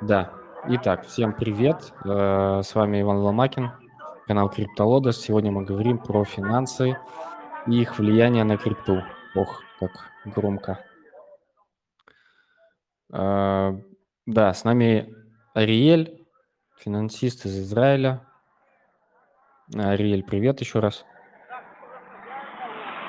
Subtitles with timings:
[0.00, 0.32] Да.
[0.66, 1.92] Итак, всем привет.
[2.04, 3.70] Э, С вами Иван Ломакин,
[4.26, 5.20] канал Криптолодос.
[5.20, 6.98] Сегодня мы говорим про финансы
[7.66, 9.02] и их влияние на крипту.
[9.34, 9.90] Ох, как
[10.24, 10.84] громко.
[13.12, 13.72] Э,
[14.26, 15.14] Да, с нами
[15.54, 16.24] Ариэль,
[16.78, 18.26] финансист из Израиля.
[19.74, 21.04] Ариэль, привет еще раз.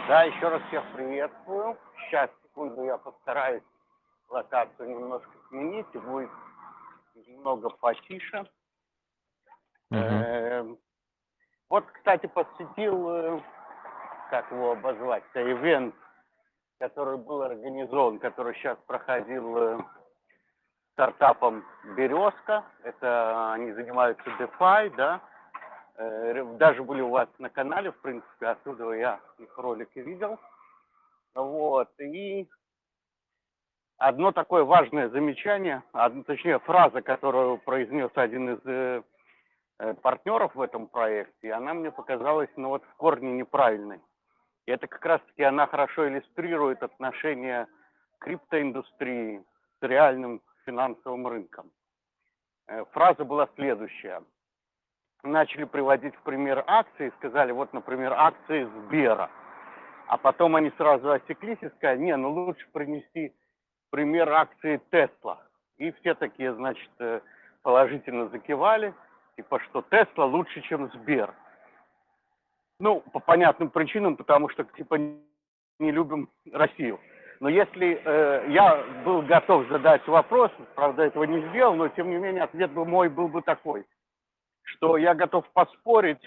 [0.07, 1.77] Да, еще раз всех приветствую.
[2.07, 3.63] Сейчас, секунду, я постараюсь
[4.29, 6.29] локацию немножко сменить, и будет
[7.31, 8.45] немного потише.
[9.89, 10.01] Мгм.
[10.01, 10.77] Эм,
[11.69, 13.41] Вот, кстати, посетил, э,
[14.29, 15.95] как его обозвать, ивент,
[16.79, 19.79] который был организован, который сейчас проходил э,
[20.93, 21.63] стартапом
[21.95, 22.65] «Березка».
[22.83, 25.21] Это они занимаются DeFi, да.
[25.95, 30.39] Э, Даже были у вас на канале, в принципе, оттуда я их ролики видел.
[31.33, 32.49] Вот, и
[34.01, 39.03] одно такое важное замечание, одно, точнее фраза, которую произнес один из э,
[39.79, 43.99] э, партнеров в этом проекте, она мне показалась, ну вот в корне неправильной.
[44.65, 47.67] И это как раз-таки она хорошо иллюстрирует отношение
[48.19, 49.43] криптоиндустрии
[49.79, 51.71] с реальным финансовым рынком.
[52.67, 54.23] Э, Фраза была следующая.
[55.23, 59.29] Начали приводить в пример акции, сказали, вот, например, акции Сбера.
[60.07, 63.35] А потом они сразу осеклись и сказали, не, ну лучше принести
[63.91, 65.39] пример акции Тесла.
[65.77, 67.21] И все такие, значит, э,
[67.61, 68.93] положительно закивали,
[69.35, 71.33] типа, что Тесла лучше, чем Сбер.
[72.79, 76.99] Ну, по понятным причинам, потому что, типа, не любим Россию.
[77.39, 82.17] Но если э, я был готов задать вопрос, правда, этого не сделал, но, тем не
[82.17, 83.85] менее, ответ бы мой был бы такой,
[84.63, 86.21] что я готов поспорить,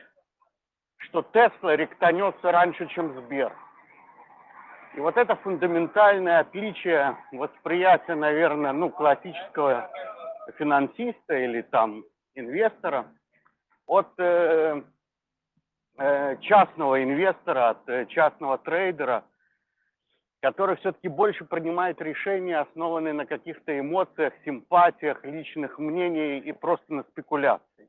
[0.98, 3.52] что Тесла ректанется раньше, чем Сбер.
[4.96, 9.90] И вот это фундаментальное отличие восприятия, наверное, ну, классического
[10.56, 12.04] финансиста или там
[12.36, 13.06] инвестора
[13.86, 14.82] от э,
[15.98, 19.24] э, частного инвестора, от э, частного трейдера,
[20.40, 27.02] который все-таки больше принимает решения, основанные на каких-то эмоциях, симпатиях, личных мнениях и просто на
[27.02, 27.88] спекуляции.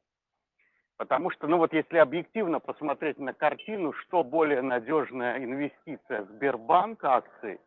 [0.97, 7.59] Потому что, ну вот если объективно посмотреть на картину, что более надежная инвестиция, Сбербанк акции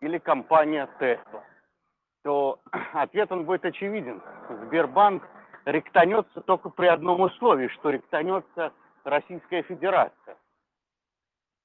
[0.00, 1.42] или компания Tesla,
[2.22, 2.60] то
[2.92, 4.22] ответ он будет очевиден.
[4.66, 5.24] Сбербанк
[5.64, 8.72] ректанется только при одном условии, что ректанется
[9.04, 10.36] Российская Федерация.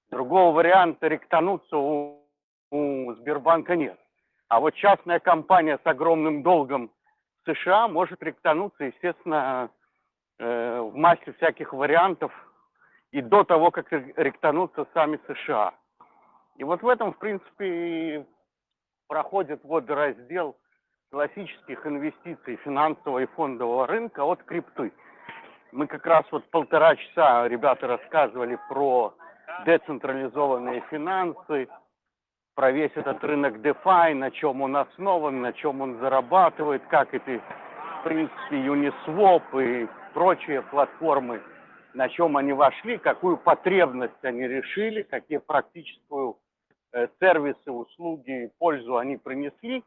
[0.09, 2.27] Другого варианта ректануться у,
[2.71, 3.99] у Сбербанка нет.
[4.47, 6.91] А вот частная компания с огромным долгом
[7.45, 9.69] США может ректануться, естественно,
[10.43, 12.31] э, в массе всяких вариантов
[13.11, 15.73] и до того, как ре- ректанутся сами США.
[16.57, 18.25] И вот в этом, в принципе,
[19.07, 20.55] проходит водораздел
[21.11, 24.91] классических инвестиций финансового и фондового рынка от крипты.
[25.71, 29.13] Мы как раз вот полтора часа ребята рассказывали про
[29.65, 31.67] децентрализованные финансы,
[32.55, 37.41] про весь этот рынок DeFi, на чем он основан, на чем он зарабатывает, как эти,
[37.99, 41.41] в принципе, Uniswap и прочие платформы,
[41.93, 46.37] на чем они вошли, какую потребность они решили, какие практическую
[46.91, 49.83] э, сервисы, услуги, пользу они принесли,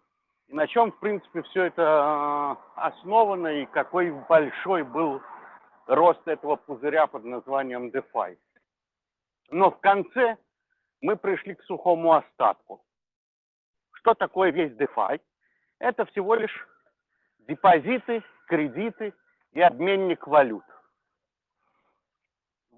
[0.48, 5.20] и на чем, в принципе, все это э, основано, и какой большой был
[5.87, 8.37] рост этого пузыря под названием DeFi.
[9.50, 10.37] Но в конце
[11.00, 12.82] мы пришли к сухому остатку.
[13.93, 15.20] Что такое весь DeFi?
[15.78, 16.69] Это всего лишь
[17.48, 19.12] депозиты, кредиты
[19.56, 20.65] и обменник валют.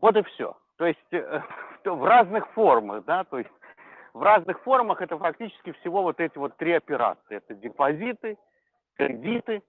[0.00, 0.56] Вот и все.
[0.76, 1.42] То есть э,
[1.84, 3.50] в разных формах, да, то есть
[4.14, 7.38] в разных формах это фактически всего вот эти вот три операции.
[7.38, 8.38] Это депозиты,
[8.96, 9.62] кредиты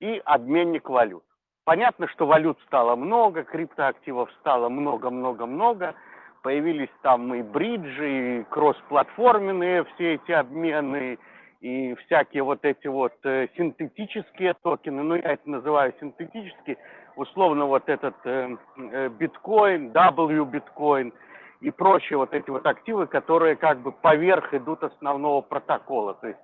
[0.00, 1.24] и обменник валют.
[1.64, 5.94] Понятно, что валют стало много, криптоактивов стало много-много-много.
[6.42, 11.18] Появились там и бриджи, и кроссплатформенные все эти обмены,
[11.64, 15.02] и всякие вот эти вот э, синтетические токены.
[15.02, 16.76] Ну, я это называю синтетические.
[17.16, 21.14] Условно вот этот э, э, биткоин, W биткоин
[21.62, 26.12] и прочие вот эти вот активы, которые как бы поверх идут основного протокола.
[26.20, 26.40] То есть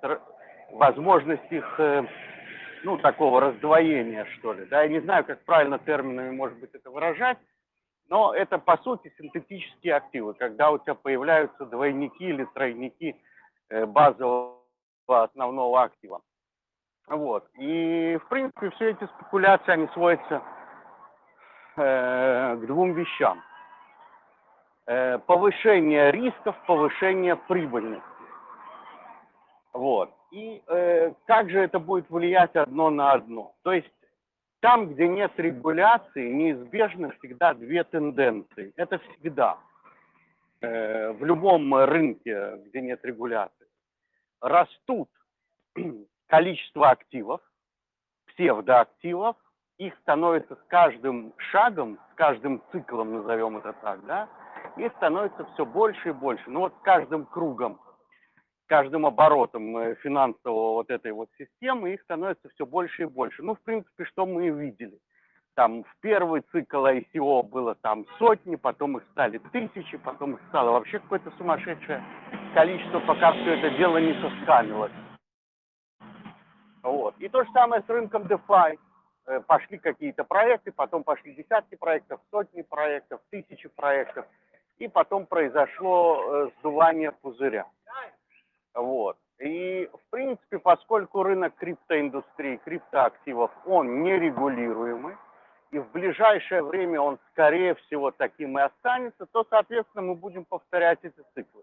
[0.72, 1.78] возможность их
[2.84, 4.64] ну, такого раздвоения, что ли.
[4.70, 7.37] Да, я не знаю, как правильно терминами, может быть, это выражать,
[8.08, 13.17] но это, по сути, синтетические активы, когда у тебя появляются двойники или тройники
[13.69, 14.59] базового
[15.12, 16.20] основного актива.
[17.08, 17.48] Вот.
[17.58, 20.42] И, в принципе, все эти спекуляции, они сводятся
[21.76, 23.42] э, к двум вещам.
[24.86, 28.04] Э, повышение рисков, повышение прибыльности.
[29.72, 30.10] Вот.
[30.30, 33.54] И э, как же это будет влиять одно на одно?
[33.62, 33.90] То есть
[34.60, 38.72] там, где нет регуляции, неизбежно всегда две тенденции.
[38.76, 39.58] Это всегда.
[40.60, 43.59] Э, в любом рынке, где нет регуляции.
[44.40, 45.08] Растут
[46.26, 47.40] количество активов,
[48.28, 49.37] псевдоактивов,
[49.78, 54.28] их становится с каждым шагом, с каждым циклом, назовем это так, да,
[54.76, 56.50] их становится все больше и больше.
[56.50, 57.81] Ну вот с каждым кругом,
[58.66, 63.43] каждым оборотом э, финансового вот этой вот системы их становится все больше и больше.
[63.43, 64.98] Ну, в принципе, что мы и видели.
[65.55, 70.70] Там в первый цикл ICO было там сотни, потом их стали тысячи, потом их стало
[70.73, 72.02] вообще какое-то сумасшедшее
[72.55, 74.93] количество, пока все это дело не соскамилось.
[76.82, 77.14] Вот.
[77.19, 78.79] И то же самое с рынком DeFi.
[79.26, 84.26] Э, пошли какие-то проекты, потом пошли десятки проектов, сотни проектов, тысячи проектов,
[84.79, 87.67] и потом произошло э, сдувание пузыря.
[88.75, 89.17] Вот.
[89.38, 95.17] И, в принципе, поскольку рынок криптоиндустрии, криптоактивов, он нерегулируемый,
[95.70, 100.99] и в ближайшее время он, скорее всего, таким и останется, то, соответственно, мы будем повторять
[101.02, 101.62] эти циклы.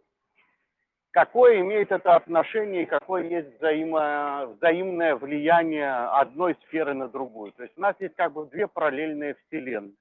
[1.12, 7.52] Какое имеет это отношение и какое есть взаимо, взаимное влияние одной сферы на другую?
[7.54, 9.96] То есть у нас есть как бы две параллельные вселенные.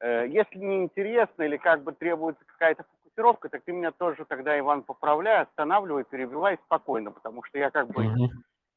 [0.00, 4.58] Э, если не интересно или как бы требуется какая-то фокусировка, так ты меня тоже, когда
[4.58, 8.04] Иван поправляй, останавливай, перебивай спокойно, потому что я как бы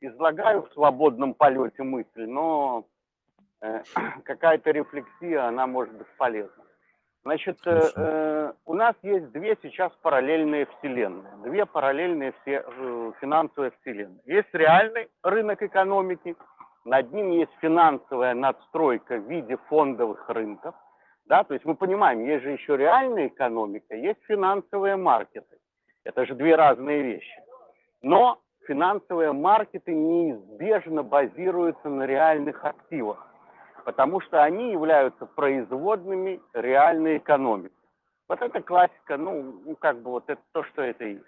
[0.02, 2.86] излагаю в свободном полете мысли, но
[4.24, 6.64] какая-то рефлексия, она может быть полезна.
[7.24, 13.72] Значит, э, э, у нас есть две сейчас параллельные вселенные, две параллельные все, э, финансовые
[13.80, 14.20] вселенные.
[14.26, 16.36] Есть реальный рынок экономики,
[16.84, 20.76] над ним есть финансовая надстройка в виде фондовых рынков,
[21.26, 25.58] да, то есть мы понимаем, есть же еще реальная экономика, есть финансовые маркеты.
[26.04, 27.42] Это же две разные вещи.
[28.02, 33.33] Но финансовые маркеты неизбежно базируются на реальных активах,
[33.84, 37.76] потому что они являются производными реальной экономики.
[38.28, 41.24] Вот это классика, ну, ну как бы вот это то, что это есть.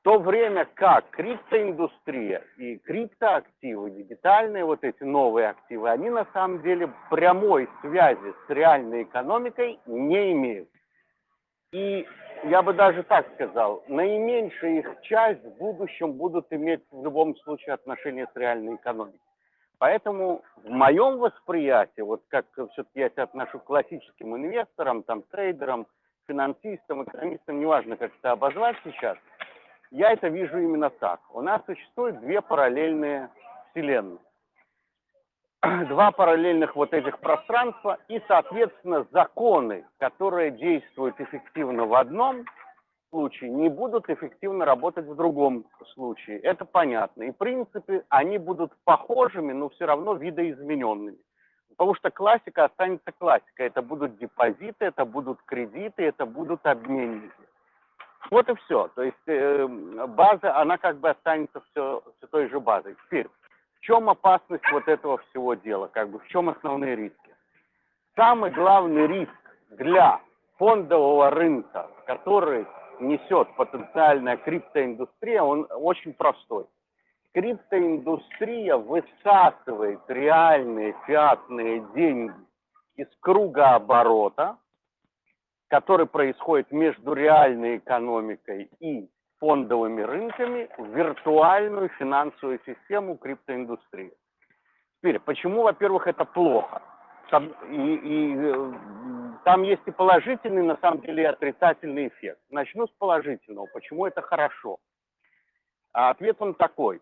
[0.00, 6.62] В то время как криптоиндустрия и криптоактивы, дигитальные вот эти новые активы, они на самом
[6.62, 10.70] деле прямой связи с реальной экономикой не имеют.
[11.72, 12.06] И
[12.44, 17.74] я бы даже так сказал, наименьшая их часть в будущем будут иметь в любом случае
[17.74, 19.20] отношение с реальной экономикой.
[19.80, 25.88] Поэтому в моем восприятии, вот как все-таки я себя отношу к классическим инвесторам, там, трейдерам,
[26.28, 29.18] финансистам, экономистам, неважно, как это обозвать сейчас–
[29.90, 31.20] я это вижу именно так.
[31.34, 33.28] У нас существуют две параллельные
[33.70, 34.18] вселенные.
[35.88, 42.44] Два параллельных вот этих пространства и, соответственно, законы, которые действуют эффективно в одном
[43.10, 46.38] случае, не будут эффективно работать в другом случае.
[46.38, 47.24] Это понятно.
[47.24, 51.18] И, в принципе, они будут похожими, но все равно видоизмененными.
[51.70, 53.66] Потому что классика останется классикой.
[53.66, 57.32] Это будут депозиты, это будут кредиты, это будут обменники.
[58.30, 58.88] Вот и все.
[58.94, 62.96] То есть э, база, она как бы останется все, все той же базой.
[63.06, 63.28] Теперь,
[63.76, 65.86] в чем опасность вот этого всего дела?
[65.86, 67.34] Как бы в чем основные риски?
[68.14, 69.32] Самый главный риск
[69.70, 70.20] для
[70.58, 72.66] фондового рынка, который
[73.00, 76.66] несет потенциальная криптоиндустрия, он очень простой.
[77.32, 82.34] Криптоиндустрия высасывает реальные фиатные деньги
[82.96, 84.58] из круга оборота,
[85.68, 94.12] который происходит между реальной экономикой и фондовыми рынками в виртуальную финансовую систему криптоиндустрии.
[94.98, 96.82] Теперь, почему, во-первых, это плохо?
[97.70, 98.72] И, и э,
[99.44, 102.40] там есть и положительный, на самом деле, и отрицательный эффект.
[102.50, 103.66] Начну с положительного.
[103.66, 104.78] Почему это хорошо?
[105.92, 107.00] А ответ он такой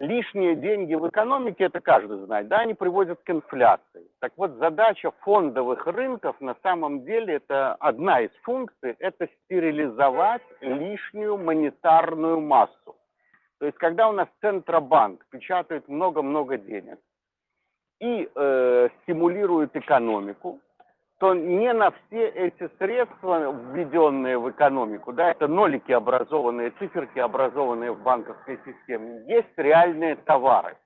[0.00, 4.08] лишние деньги в экономике, это каждый знает, да, они приводят к инфляции.
[4.20, 11.36] Так вот, задача фондовых рынков на самом деле, это одна из функций, это стерилизовать лишнюю
[11.36, 12.96] монетарную массу.
[13.58, 16.98] То есть, когда у нас Центробанк печатает много-много денег
[18.00, 20.60] и э, стимулирует экономику,
[21.18, 27.92] то не на все эти средства, введенные в экономику, да, это нолики образованные, циферки образованные
[27.92, 30.76] в банковской системе, есть реальные товары.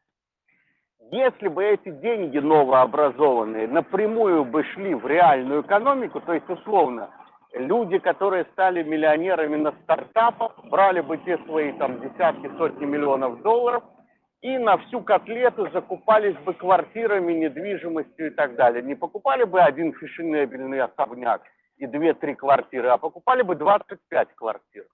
[1.11, 7.11] Если бы эти деньги новообразованные напрямую бы шли в реальную экономику, то есть условно,
[7.53, 13.85] люди, которые стали миллионерами на стартапах, брали бы те свои там десятки, сотни миллионов долларов–
[14.42, 18.82] и на всю котлету закупались бы квартирами, недвижимостью и так далее.
[18.82, 21.42] Не покупали бы один фешенебельный особняк
[21.78, 24.84] и две-три квартиры, а покупали бы 25 квартир,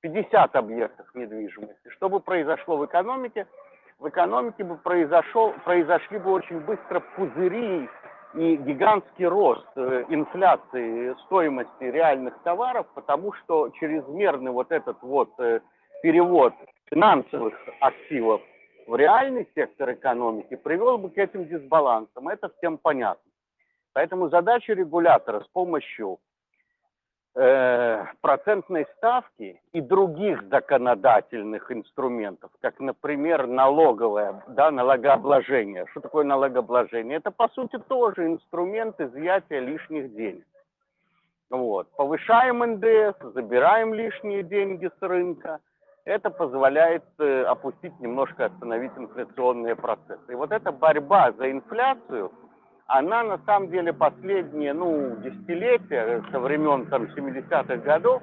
[0.00, 1.88] 50 объектов недвижимости.
[1.90, 3.46] Что бы произошло в экономике?
[3.98, 7.88] В экономике бы произошел, произошли бы очень быстро пузыри
[8.34, 15.60] и гигантский рост э, инфляции стоимости реальных товаров, потому что чрезмерный вот этот вот э,
[16.02, 16.52] перевод
[16.90, 18.42] финансовых активов
[18.86, 22.28] в реальный сектор экономики привел бы к этим дисбалансам.
[22.28, 23.30] Это всем понятно.
[23.92, 26.18] Поэтому задача регулятора с помощью
[27.34, 35.86] э, процентной ставки и других законодательных инструментов, как, например, налоговое, да, налогообложение.
[35.90, 37.18] Что такое налогообложение?
[37.18, 40.46] Это, по сути, тоже инструмент изъятия лишних денег.
[41.50, 41.88] Вот.
[41.96, 45.60] Повышаем НДС, забираем лишние деньги с рынка.
[46.06, 50.32] Это позволяет э, опустить немножко, остановить инфляционные процессы.
[50.32, 52.32] И вот эта борьба за инфляцию–
[52.86, 58.22] она на самом деле последние, ну, десятилетия, со времен там 70-х годов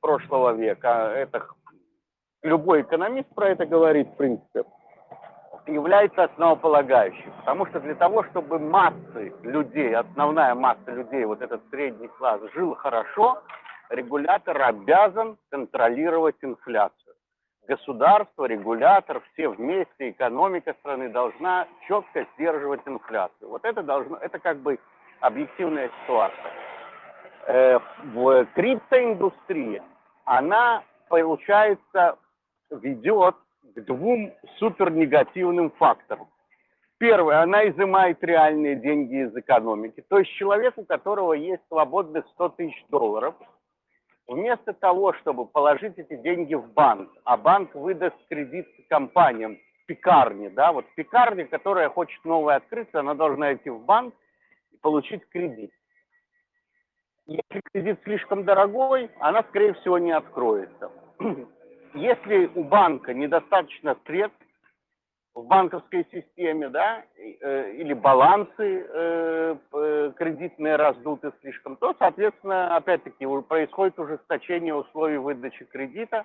[0.00, 1.46] прошлого века, это
[2.42, 4.64] любой экономист про это говорит, в принципе,
[5.68, 7.30] является основополагающей.
[7.40, 12.74] Потому что для того, чтобы массы людей, основная масса людей, вот этот средний класс, жил
[12.74, 13.40] хорошо,
[13.90, 17.01] регулятор обязан контролировать инфляцию
[17.66, 23.48] государство, регулятор, все вместе, экономика страны должна четко сдерживать инфляцию.
[23.48, 24.78] Вот это должно, это как бы
[25.20, 26.52] объективная ситуация.
[27.46, 27.78] Э,
[28.14, 29.82] в криптоиндустрии
[30.24, 32.18] она, получается,
[32.70, 33.36] ведет
[33.74, 36.28] к двум супернегативным факторам.
[36.98, 40.04] Первое, она изымает реальные деньги из экономики.
[40.08, 43.34] То есть человек, у которого есть свободных 100 тысяч долларов–
[44.28, 50.72] Вместо того, чтобы положить эти деньги в банк, а банк выдаст кредит компаниям, пекарне, да,
[50.72, 54.14] вот пекарня, которая хочет новое открыться, она должна идти в банк
[54.70, 55.72] и получить кредит.
[57.26, 60.90] Если кредит слишком дорогой, она, скорее всего, не откроется.
[61.94, 64.41] Если у банка недостаточно средств,
[65.34, 69.56] в банковской системе, да, э, или балансы э,
[70.16, 76.24] кредитные раздуты слишком, то, соответственно, опять-таки происходит ужесточение условий выдачи кредита,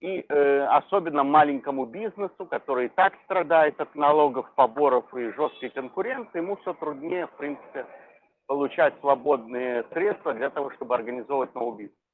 [0.00, 6.38] и э, особенно маленькому бизнесу, который и так страдает от налогов, поборов и жесткой конкуренции,
[6.38, 7.86] ему все труднее, в принципе,
[8.46, 12.05] получать свободные средства для того, чтобы организовывать новый бизнес.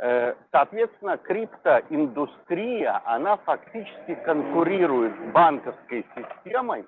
[0.00, 6.84] Э, соответственно, криптоиндустрия, она фактически конкурирует с банковской системой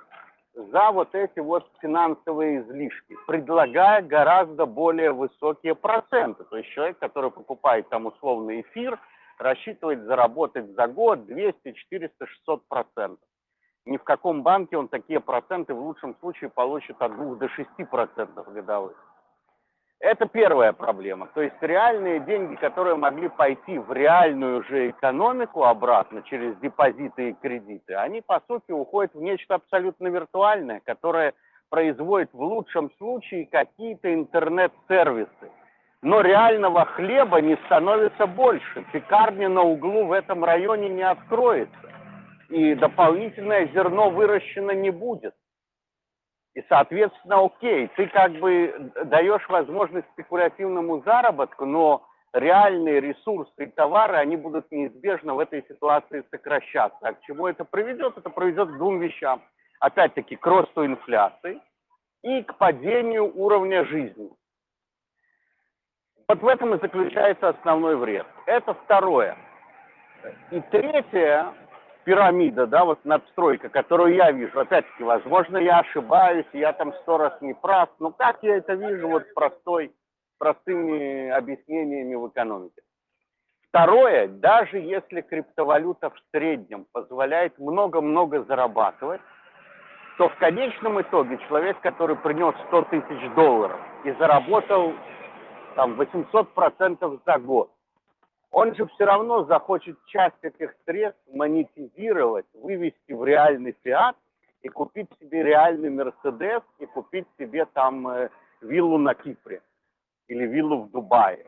[0.55, 6.45] за вот эти вот финансовые излишки, предлагая гораздо более высокие проценты.
[6.45, 8.99] То есть человек, который покупает там условный эфир,
[9.39, 13.29] рассчитывает заработать за год 200, 400, 600 процентов.
[13.85, 17.69] Ни в каком банке он такие проценты в лучшем случае получит от 2 до 6
[17.89, 18.97] процентов годовых.
[20.01, 21.29] Это первая проблема.
[21.35, 27.33] То есть реальные деньги, которые могли пойти в реальную же экономику обратно через депозиты и
[27.35, 31.33] кредиты, они по сути уходят в нечто абсолютно виртуальное, которое
[31.71, 35.51] производит в лучшем случае какие-то интернет-сервисы.
[36.03, 38.85] Но реального хлеба не становится больше.
[38.93, 41.75] Пекарня на углу в этом районе не откроется.
[42.51, 45.35] И дополнительное зерно выращено не будет.
[46.57, 54.17] И, соответственно, окей, ты как бы даешь возможность спекулятивному заработку, но реальные ресурсы и товары,
[54.17, 56.97] они будут неизбежно в этой ситуации сокращаться.
[57.03, 58.17] А к чему это приведет?
[58.17, 59.43] Это приведет к двум вещам.
[59.81, 61.61] Опять-таки, к росту инфляции
[62.23, 64.31] и к падению уровня жизни.
[66.27, 68.27] Вот в этом и заключается основной вред.
[68.47, 69.37] Это второе.
[70.51, 71.53] И третье,
[72.07, 77.37] пирамида, да, вот надстройка, которую я вижу, опять-таки, возможно, я ошибаюсь, я там сто раз
[77.41, 79.93] не прав, но как я это вижу вот простой,
[80.39, 82.81] простыми объяснениями в экономике.
[83.69, 89.21] Второе, даже если криптовалюта в среднем позволяет много-много зарабатывать,
[90.17, 94.95] то в конечном итоге человек, который принес 100 тысяч долларов и заработал
[95.75, 97.71] там 800% за год,
[98.57, 104.17] он же все равно захочет часть этих средств монетизировать, вывести в реальный фиат
[104.63, 108.31] и купить себе реальный Мерседес и купить себе там э,
[108.63, 109.61] виллу на Кипре
[110.29, 111.45] или виллу в Дубае.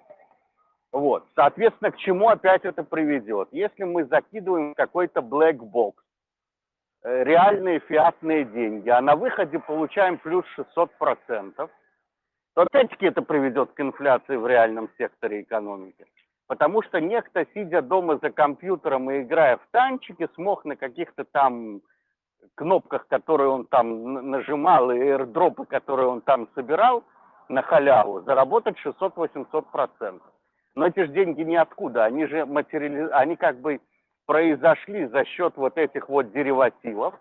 [0.92, 1.24] Вот.
[1.34, 3.48] Соответственно, к чему опять это приведет?
[3.52, 5.94] Если мы закидываем какой-то black box,
[7.04, 11.70] э, реальные фиатные деньги, а на выходе получаем плюс 600%, то
[12.54, 16.04] опять-таки это приведет к инфляции в реальном секторе экономики.
[16.48, 21.82] Потому что некто, сидя дома за компьютером и играя в танчики, смог на каких-то там
[22.54, 27.04] кнопках, которые он там нажимал, и airdropы, которые он там собирал
[27.48, 30.20] на халяву, заработать 600-800%.
[30.74, 33.10] Но эти же деньги ниоткуда, они же материали...
[33.12, 33.80] они как бы
[34.26, 37.14] произошли за счет вот этих вот деривативов,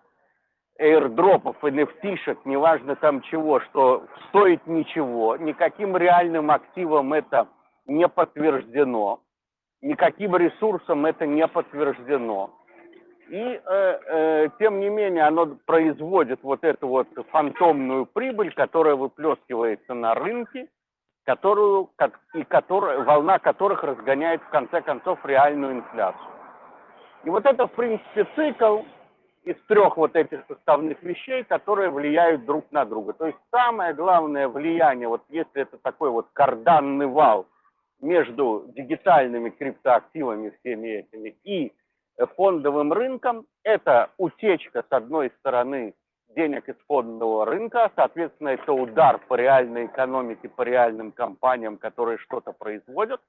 [0.78, 7.48] airdropов, NFT-шек, неважно там чего, что стоит ничего, никаким реальным активом это
[7.88, 9.20] не подтверждено,
[9.80, 12.50] никаким ресурсом это не подтверждено.
[13.28, 19.92] И э, э, тем не менее оно производит вот эту вот фантомную прибыль, которая выплескивается
[19.92, 20.68] на рынке,
[21.24, 26.30] которую, как, и которая, волна которых разгоняет в конце концов реальную инфляцию.
[27.24, 28.80] И вот это, в принципе, цикл
[29.44, 33.12] из трех вот этих составных вещей, которые влияют друг на друга.
[33.12, 37.46] То есть самое главное влияние, вот если это такой вот карданный вал
[38.00, 41.72] между дигитальными криптоактивами всеми этими и
[42.36, 45.94] фондовым рынком, это утечка, с одной стороны,
[46.34, 52.52] денег из фондового рынка, соответственно, это удар по реальной экономике, по реальным компаниям, которые что-то
[52.52, 53.20] производят.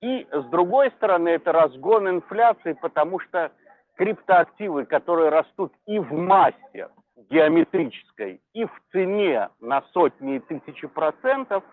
[0.00, 3.52] И с другой стороны, это разгон инфляции, потому что
[3.96, 6.88] криптоактивы, которые растут и в массе
[7.30, 11.64] геометрической, и в цене на сотни и тысячи процентов,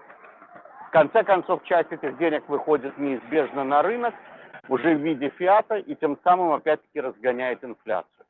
[0.92, 4.14] в конце концов, часть этих денег выходит неизбежно на рынок,
[4.68, 8.26] уже в виде фиата и тем самым опять-таки разгоняет инфляцию.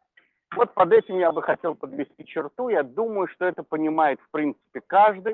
[0.55, 2.69] Вот под этим я бы хотел подвести черту.
[2.69, 5.33] Я думаю, что это понимает в принципе каждый.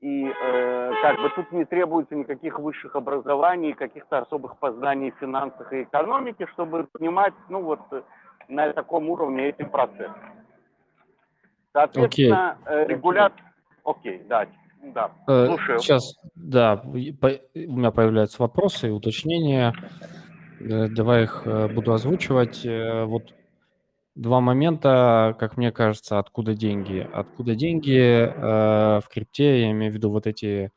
[0.00, 5.72] И э, как бы тут не требуется никаких высших образований, каких-то особых познаний в финансах
[5.72, 7.80] и экономике, чтобы понимать, ну вот,
[8.48, 10.12] на таком уровне эти процессы.
[11.72, 12.72] Соответственно, okay.
[12.72, 13.34] Э, регулят...
[13.84, 14.46] Окей, okay, да,
[14.92, 15.78] да, э, слушаю.
[15.78, 19.74] Сейчас, да, у меня появляются вопросы и уточнения.
[20.60, 22.64] Э, давай их э, буду озвучивать.
[22.64, 23.34] Вот
[24.14, 27.06] два момента, как мне кажется, откуда деньги.
[27.12, 30.72] Откуда деньги в крипте, я имею в виду вот эти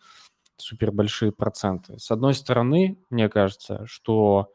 [0.58, 1.98] супер большие проценты.
[2.00, 4.51] С одной стороны, мне кажется, что,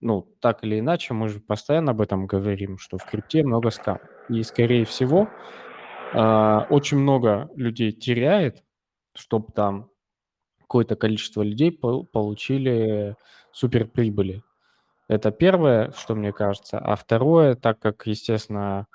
[0.00, 3.98] ну, так или иначе, мы же постоянно об этом говорим, что в крипте много скам.
[4.30, 5.28] И, скорее всего,
[6.14, 8.64] очень много людей теряет,
[9.16, 9.90] чтобы там
[10.60, 13.16] какое-то количество людей получили
[13.52, 14.42] суперприбыли.
[15.08, 16.78] Это первое, что мне кажется.
[16.78, 18.86] А второе, так как, естественно,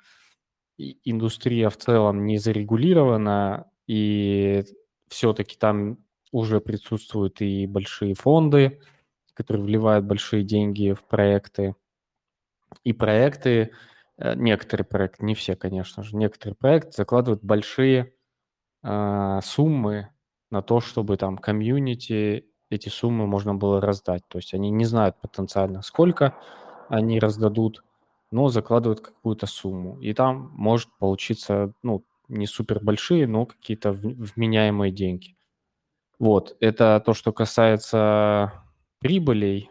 [0.77, 4.63] индустрия в целом не зарегулирована, и
[5.07, 5.97] все-таки там
[6.31, 8.81] уже присутствуют и большие фонды,
[9.33, 11.75] которые вливают большие деньги в проекты.
[12.83, 13.71] И проекты,
[14.17, 18.13] э, некоторые проекты, не все, конечно же, некоторые проекты закладывают большие
[18.83, 20.10] э, суммы
[20.51, 24.23] на то, чтобы там комьюнити эти суммы можно было раздать.
[24.27, 26.37] То есть они не знают потенциально, сколько
[26.89, 27.83] они раздадут,
[28.31, 29.99] но закладывают какую-то сумму.
[29.99, 35.35] И там может получиться, ну, не супер большие, но какие-то вменяемые деньги.
[36.17, 38.63] Вот, это то, что касается
[38.99, 39.69] прибылей.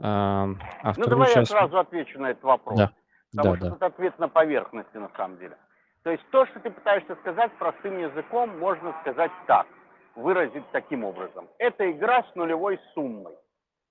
[0.00, 0.46] А,
[0.96, 1.50] ну, давай сейчас...
[1.50, 2.78] я сразу отвечу на этот вопрос.
[2.78, 2.92] Да.
[3.36, 3.76] Потому да, что да.
[3.76, 5.56] это ответ на поверхности, на самом деле.
[6.08, 9.66] То есть то, что ты пытаешься сказать простым языком, можно сказать так
[10.14, 11.46] выразить таким образом.
[11.58, 13.34] Это игра с нулевой суммой.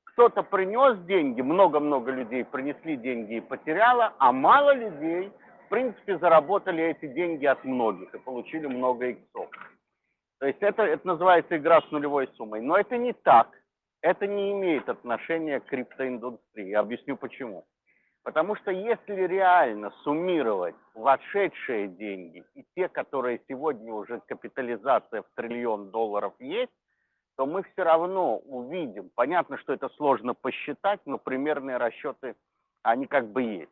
[0.06, 5.32] Кто-то принес деньги, много-много людей принесли деньги и потеряло, а мало людей,
[5.67, 9.51] в принципе, заработали эти деньги от многих и получили много иксов.
[10.39, 12.62] То есть это, это называется игра с нулевой суммой.
[12.62, 13.51] Но это не так.
[14.01, 16.69] Это не имеет отношения к криптоиндустрии.
[16.69, 17.67] Я объясню почему.
[18.28, 25.92] Потому что если реально суммировать вошедшие деньги и те, которые сегодня уже капитализация в триллион
[25.92, 26.74] долларов есть,
[27.38, 32.36] то мы все равно увидим, понятно, что это сложно посчитать, но примерные расчеты,
[32.84, 33.72] они как бы есть,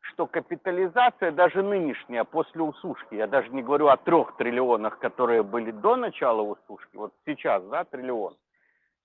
[0.00, 5.72] что капитализация даже нынешняя, после усушки, я даже не говорю о трех триллионах, которые были
[5.72, 8.34] до начала усушки, вот сейчас, да, триллион,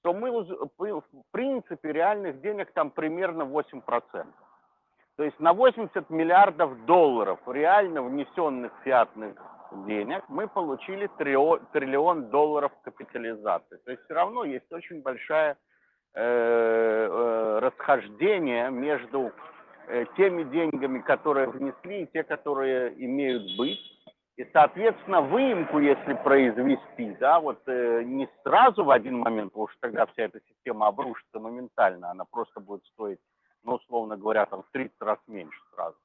[0.04, 4.26] то мы, в принципе, реальных денег там примерно 8%.
[5.18, 9.36] То есть на 80 миллиардов долларов реально внесенных фиатных
[9.88, 13.78] денег мы получили триллион долларов капитализации.
[13.86, 15.56] То есть все равно есть очень большое
[16.14, 19.32] э, э, расхождение между
[19.88, 23.80] э, теми деньгами, которые внесли, и те, которые имеют быть.
[24.36, 29.78] И, соответственно, выемку, если произвести, да, вот э, не сразу в один момент, потому что
[29.80, 33.20] тогда вся эта система обрушится моментально, она просто будет стоить
[33.66, 35.98] ну, условно говоря, там в 30 раз меньше сразу.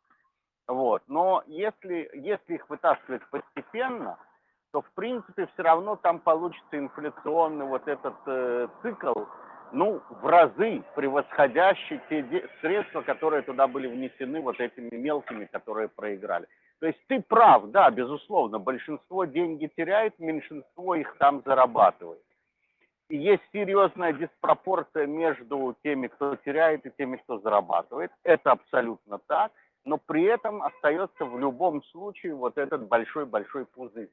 [0.66, 1.02] Вот.
[1.08, 4.18] Но если, если их вытаскивать постепенно,
[4.72, 9.24] то, в принципе, все равно там получится инфляционный вот этот э, цикл,
[9.72, 16.46] ну, в разы превосходящий те средства, которые туда были внесены вот этими мелкими, которые проиграли.
[16.80, 22.22] То есть ты прав, да, безусловно, большинство деньги теряет, меньшинство их там зарабатывает.
[23.16, 28.10] Есть серьезная диспропорция между теми, кто теряет, и теми, кто зарабатывает.
[28.22, 29.52] Это абсолютно так,
[29.84, 34.10] но при этом остается в любом случае вот этот большой-большой пузырь.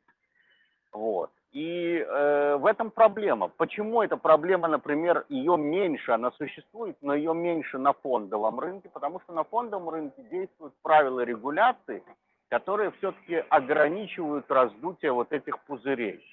[0.92, 1.32] Вот.
[1.52, 3.48] И э, в этом проблема.
[3.48, 8.90] Почему эта проблема, например, ее меньше, она существует, но ее меньше на фондовом рынке?
[8.90, 12.04] Потому что на фондовом рынке действуют правила регуляции,
[12.50, 16.24] которые все-таки ограничивают раздутие вот этих пузырей.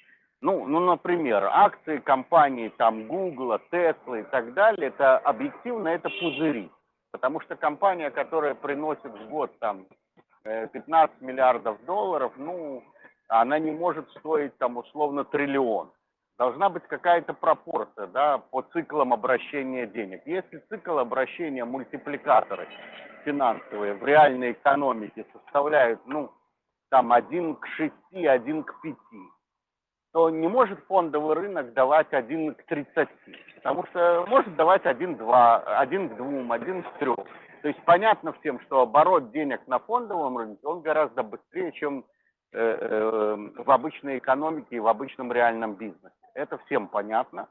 [0.40, 6.70] Ну, ну, например, акции компаний там Google, Tesla и так далее, это объективно это пузыри.
[7.12, 9.86] Потому что компания, которая приносит в год там
[10.44, 12.82] 15 э, миллиардов долларов, ну,
[13.28, 15.90] она не может стоить там условно триллион.
[16.38, 20.22] Должна быть какая-то пропорция да, по циклам обращения денег.
[20.26, 22.66] Если цикл обращения мультипликаторы
[23.24, 26.32] финансовые в реальной экономике составляют ну,
[26.90, 28.96] там 1 к 6, 1 к 5,
[30.14, 33.08] то не может фондовый рынок давать 1 к 30,
[33.56, 37.14] потому что может давать 1 к 2, 1 к 2, 1 к 3.
[37.14, 42.06] То есть понятно всем, что оборот денег на фондовом рынке, он гораздо быстрее, чем
[42.56, 46.14] Э, э, в обычной экономике и в обычном реальном бизнесе.
[46.34, 47.48] Это всем понятно.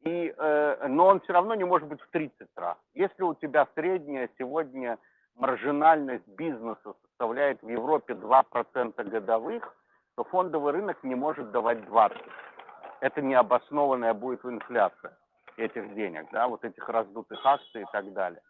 [0.00, 2.76] И, э, но он все равно не может быть в 30 раз.
[2.92, 4.98] Если у тебя средняя сегодня
[5.36, 9.76] маржинальность бизнеса составляет в Европе 2% годовых,
[10.16, 12.16] то фондовый рынок не может давать 20%.
[13.00, 15.16] Это необоснованная будет инфляция
[15.56, 18.40] этих денег, да, вот этих раздутых акций и так далее.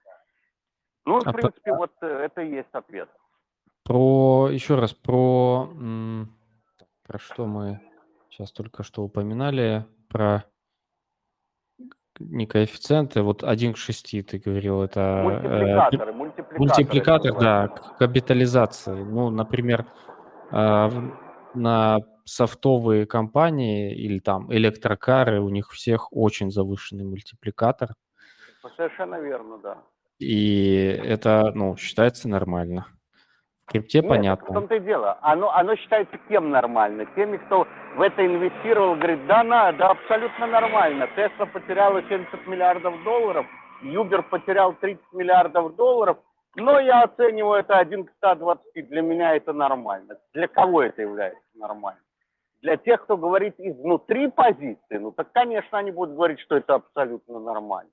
[1.05, 1.77] Ну, в а принципе, по...
[1.79, 3.09] вот это и есть ответ.
[3.85, 5.69] Про, еще раз, про,
[7.05, 7.81] про что мы
[8.31, 10.45] сейчас только что упоминали, про
[12.21, 15.23] не коэффициенты, вот 1 к 6 ты говорил, это...
[15.25, 16.59] Мультипликаторы, э, мультипликаторы.
[16.59, 19.03] Мультипликатор, да, к капитализации.
[19.03, 19.87] Ну, например,
[20.53, 20.91] э,
[21.55, 27.91] на софтовые компании или там электрокары, у них всех очень завышенный мультипликатор.
[28.77, 29.79] Совершенно верно, да.
[30.19, 32.87] И это, ну, считается нормально
[33.73, 34.47] крипте Нет, понятно.
[34.51, 35.19] в том-то и дело.
[35.23, 37.07] Оно, оно считается кем нормально?
[37.17, 41.09] Теми, кто в это инвестировал, говорит, да, на, да, абсолютно нормально.
[41.17, 43.47] Тесла потеряла 70 миллиардов долларов,
[43.83, 46.19] Юбер потерял 30 миллиардов долларов,
[46.57, 50.19] но я оцениваю это 1 к 120, для меня это нормально.
[50.35, 52.01] Для кого это является нормально?
[52.61, 57.41] Для тех, кто говорит изнутри позиции, ну так, конечно, они будут говорить, что это абсолютно
[57.41, 57.91] нормально.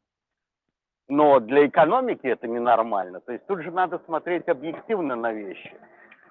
[1.08, 3.20] Но для экономики это ненормально.
[3.22, 5.74] То есть тут же надо смотреть объективно на вещи.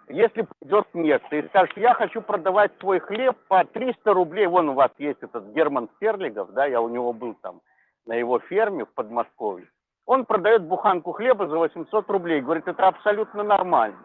[0.09, 4.75] Если придет некто и скажет, я хочу продавать свой хлеб по 300 рублей, вон у
[4.75, 7.61] вас есть этот Герман Стерлигов, да, я у него был там
[8.07, 9.69] на его ферме в Подмосковье,
[10.09, 13.99] он продает буханку хлеба за 800 рублей, говорит, это абсолютно нормально.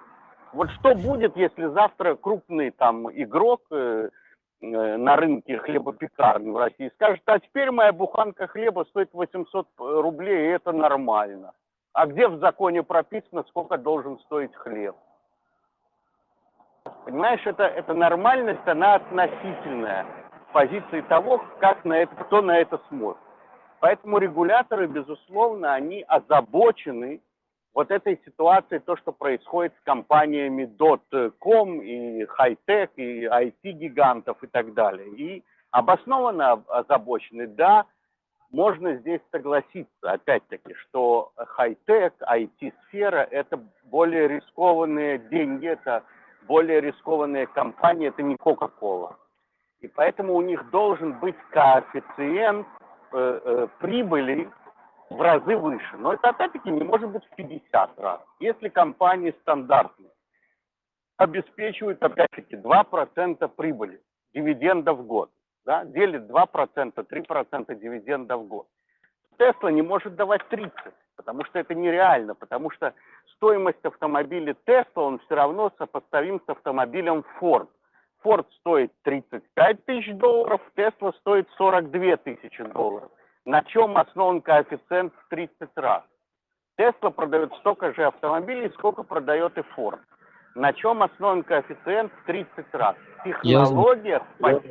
[0.54, 4.10] Вот что будет, если завтра крупный там игрок, э,
[4.63, 10.48] Э, на рынке хлебопекарни в России скажет, а теперь моя буханка хлеба стоит 800 рублей,
[10.48, 11.52] и это нормально.
[11.92, 14.96] А где в законе прописано, сколько должен стоить хлеб?
[17.04, 20.06] Понимаешь, это, это нормальность, она относительная
[20.48, 23.22] в позиции того, как на это, кто на это смотрит.
[23.84, 27.19] Поэтому регуляторы, безусловно, они озабочены
[27.74, 30.74] вот этой ситуации, то, что происходит с компаниями
[31.39, 35.10] .com и Hightech, и IT-гигантов и так далее.
[35.10, 37.86] И обоснованно озабочены, да,
[38.52, 46.04] можно здесь согласиться, опять-таки, что хай-тек, IT-сфера– это более рискованные деньги, это
[46.48, 49.17] более рискованные компании, это не Coca-Cola.
[49.82, 52.65] И поэтому у них должен быть коэффициент
[53.13, 54.49] э, э, прибыли
[55.10, 55.97] в разы выше.
[55.97, 58.21] Но это опять-таки не может быть в 50 раз.
[58.39, 60.10] Если компании стандартные
[61.17, 64.02] обеспечивают опять-таки 2% прибыли,
[64.34, 65.30] дивиденда в год,
[65.65, 68.67] да, делит 2%, 3% дивиденда в год.
[69.38, 70.73] Тесла не может давать 30,
[71.15, 72.93] потому что это нереально, потому что
[73.36, 77.67] стоимость автомобиля Тесла, он все равно сопоставим с автомобилем Ford.
[78.23, 83.12] Ford стоит 35 тысяч долларов, Тесла стоит 42 тысячи долларов
[83.45, 86.03] на чем основан коэффициент в 30 раз.
[86.77, 89.99] Тесла продает столько же автомобилей, сколько продает и Ford.
[90.55, 92.95] На чем основан коэффициент в 30 раз?
[93.19, 94.62] В технологиях, в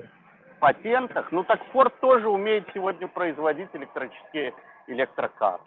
[0.60, 1.30] патентах.
[1.32, 4.54] Ну так Ford тоже умеет сегодня производить электрические
[4.86, 5.62] электрокары.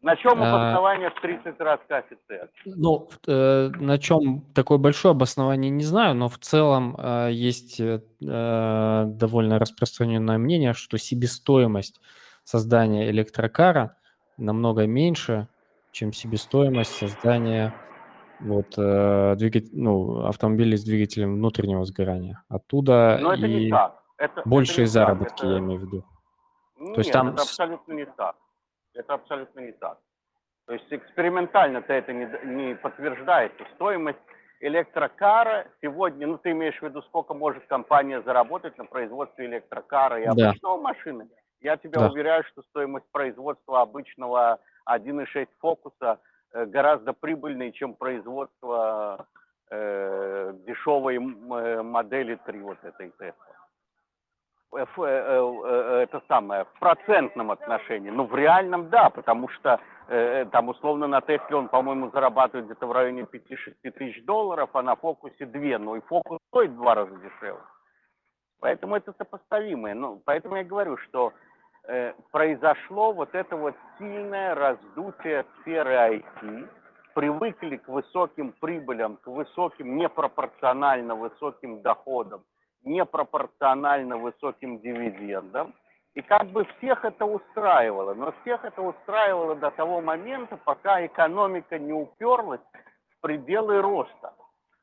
[0.00, 2.50] На чем а, обоснование в 30 раз коэффициент?
[2.64, 8.00] Ну, э, на чем такое большое обоснование, не знаю, но в целом э, есть э,
[8.20, 12.00] довольно распространенное мнение, что себестоимость
[12.44, 13.96] создания электрокара
[14.36, 15.48] намного меньше,
[15.90, 17.74] чем себестоимость создания
[18.40, 22.44] вот, э, двигатель, ну, автомобилей с двигателем внутреннего сгорания.
[22.48, 23.64] Оттуда Но это и...
[23.64, 24.00] не так.
[24.16, 25.54] Это, Большие это заработки, это...
[25.54, 26.04] я имею в виду.
[26.78, 27.28] Нет, То есть там...
[27.30, 28.36] это абсолютно не так.
[28.94, 29.98] Это абсолютно не так.
[30.66, 33.64] То есть экспериментально-то это не, не подтверждается.
[33.74, 34.18] Стоимость
[34.60, 40.24] электрокара сегодня, ну ты имеешь в виду, сколько может компания заработать на производстве электрокара и
[40.24, 40.82] обычного да.
[40.82, 41.28] машины?
[41.60, 42.10] Я тебя да.
[42.10, 46.18] уверяю, что стоимость производства обычного 1.6 фокуса
[46.52, 49.26] э, гораздо прибыльнее, чем производство
[49.70, 53.57] э, дешевой э, модели 3 вот этой Tesla.
[54.74, 58.10] Э, э, э, это самое, в процентном отношении.
[58.10, 59.80] Ну, в реальном, да, потому что
[60.52, 64.96] там условно на Тесле он, по-моему, зарабатывает где-то в районе 5-6 тысяч долларов, а на
[64.96, 65.78] Фокусе 2.
[65.78, 67.60] Ну, и Фокус стоит в два раза дешевле.
[68.58, 69.94] Поэтому это сопоставимое.
[69.94, 71.34] Ну, поэтому я говорю, что
[71.88, 76.68] э, произошло вот это вот сильное раздутие сферы IT,
[77.14, 82.42] привыкли к высоким прибылям, к высоким, непропорционально высоким доходам,
[82.84, 85.74] непропорционально высоким дивидендам.
[86.14, 88.14] И как бы всех это устраивало.
[88.14, 92.60] Но всех это устраивало до того момента, пока экономика не уперлась
[93.10, 94.34] в пределы роста.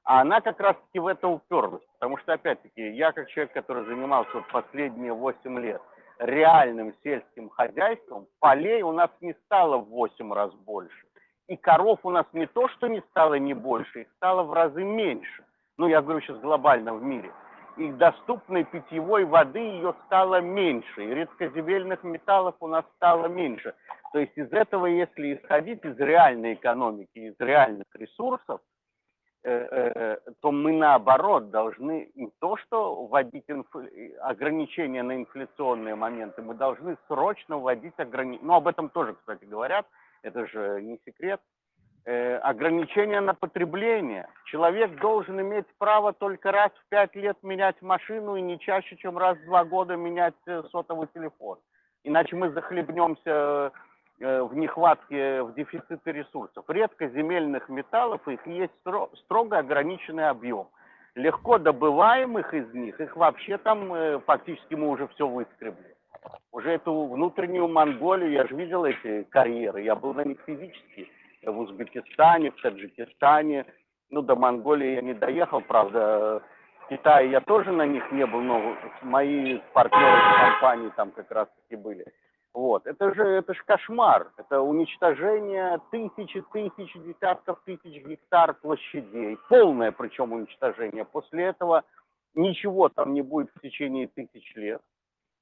[0.04, 1.84] А она как раз-таки в это уперлась.
[2.00, 5.82] Потому что, опять-таки, я как человек, который занимался вот последние 8 лет
[6.20, 11.06] реальным сельским хозяйством, полей у нас не стало в 8 раз больше.
[11.48, 14.84] И коров у нас не то, что не стало не больше, их стало в разы
[14.84, 15.44] меньше.
[15.78, 17.32] Ну, я говорю сейчас глобально в мире
[17.78, 23.74] и доступной питьевой воды ее стало меньше, и редкоземельных металлов у нас стало меньше.
[24.14, 28.62] То есть из этого, если исходить из реальной экономики, из реальных ресурсов,
[29.44, 33.68] э, э, то мы наоборот должны не то что вводить инф...
[34.22, 38.48] ограничения на инфляционные моменты, мы должны срочно вводить ограничения.
[38.48, 39.86] Ну, об этом тоже, кстати, говорят,
[40.24, 41.42] это же не секрет,
[42.06, 44.28] э, ограничения на потребление.
[44.46, 49.18] Человек должен иметь право только раз в пять лет менять машину и не чаще, чем
[49.18, 51.58] раз в два года менять э, сотовый телефон.
[52.04, 53.72] Иначе мы захлебнемся
[54.20, 56.66] э, в нехватке, в дефиците ресурсов.
[56.68, 58.74] Редко земельных металлов, их есть
[59.24, 60.68] строго ограниченный объем.
[61.16, 65.96] Легко добываемых из них, их вообще там э, фактически мы уже все выскребли.
[66.52, 71.10] Уже эту внутреннюю Монголию, я же видел эти карьеры, я был на них физически
[71.52, 73.66] в Узбекистане, в Таджикистане.
[74.10, 76.42] Ну, до Монголии я не доехал, правда.
[76.80, 81.76] В Китае я тоже на них не был, но мои партнеры компании там как раз-таки
[81.76, 82.06] были.
[82.54, 82.88] Вот.
[82.88, 84.32] Это же, это же кошмар.
[84.38, 89.38] Это уничтожение тысячи, тысяч, десятков тысяч гектар площадей.
[89.50, 91.04] Полное причем уничтожение.
[91.04, 91.84] После этого
[92.34, 94.82] ничего там не будет в течение тысяч лет.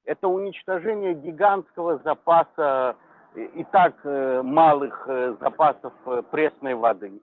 [0.04, 2.96] Это уничтожение гигантского запаса
[3.34, 7.20] и так э, малых э, запасов э, пресной воды.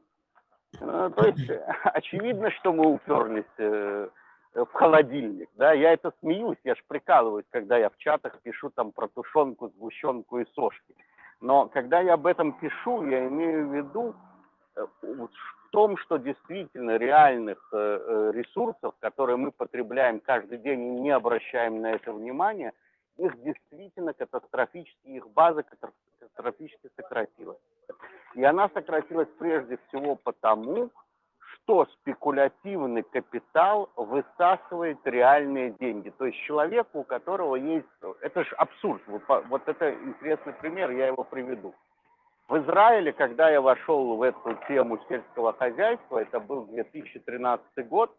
[0.79, 1.49] То есть
[1.83, 4.09] очевидно, что мы уперлись
[4.53, 5.49] в холодильник.
[5.55, 5.73] Да?
[5.73, 10.39] Я это смеюсь, я же прикалываюсь, когда я в чатах пишу там про тушенку, сгущенку
[10.39, 10.95] и сошки.
[11.39, 14.15] Но когда я об этом пишу, я имею в виду
[14.75, 21.91] в том, что действительно реальных ресурсов, которые мы потребляем каждый день и не обращаем на
[21.91, 22.73] это внимания,
[23.21, 27.59] их действительно катастрофически, их база катастрофически сократилась.
[28.33, 30.89] И она сократилась прежде всего потому,
[31.37, 36.09] что спекулятивный капитал высасывает реальные деньги.
[36.09, 37.87] То есть человеку, у которого есть...
[38.21, 39.01] Это же абсурд.
[39.27, 41.75] Вот это интересный пример, я его приведу.
[42.47, 48.13] В Израиле, когда я вошел в эту тему сельского хозяйства, это был 2013 год,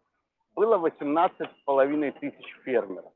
[0.55, 3.12] было 18,5 тысяч фермеров.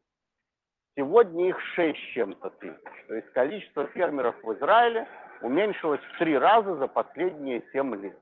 [0.98, 3.06] Сегодня их 6 чем-то тысяч.
[3.08, 5.08] То есть количество фермеров в Израиле
[5.42, 8.18] уменьшилось в три раза за последние 7 лет.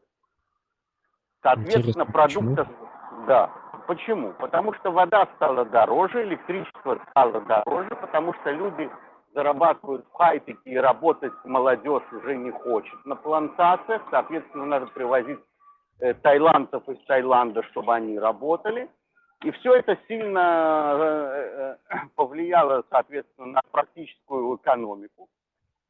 [1.42, 2.68] Соответственно, продуктов...
[3.28, 3.50] Да.
[3.88, 4.34] Почему?
[4.34, 8.90] Потому что вода стала дороже, электричество стало дороже, потому что люди
[9.34, 13.06] зарабатывают в хай-теке и работать молодежь уже не хочет.
[13.06, 15.40] На плантациях, соответственно, надо привозить
[16.02, 18.90] э, таиландцев из Таиланда, чтобы они работали.
[19.46, 25.30] И все это сильно э, э, повлияло, соответственно, на практическую экономику.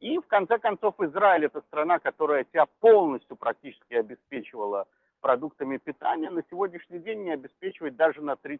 [0.01, 4.87] И, в конце концов, Израиль– это страна, которая себя полностью практически обеспечивала
[5.21, 8.59] продуктами питания, на сегодняшний день не обеспечивает даже на 30%.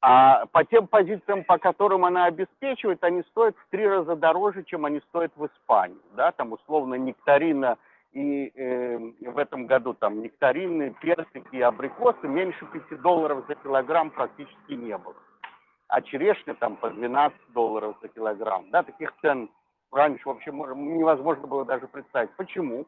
[0.00, 4.86] А по тем позициям, по которым она обеспечивает, они стоят в три раза дороже, чем
[4.86, 6.00] они стоят в Испании.
[6.16, 6.32] Да?
[6.32, 7.76] Там условно нектарина–
[8.14, 14.72] и э, в этом году там нектарины, персики абрикосы меньше 5 долларов за килограмм практически
[14.72, 15.16] не было.
[15.88, 18.70] А черешня там по 12 долларов за килограмм.
[18.70, 19.50] Да, таких цен
[19.90, 22.30] раньше вообще невозможно было даже представить.
[22.36, 22.86] Почему?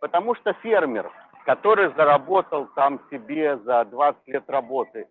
[0.00, 1.10] Потому что фермер,
[1.46, 5.06] который заработал там себе за 20 лет работы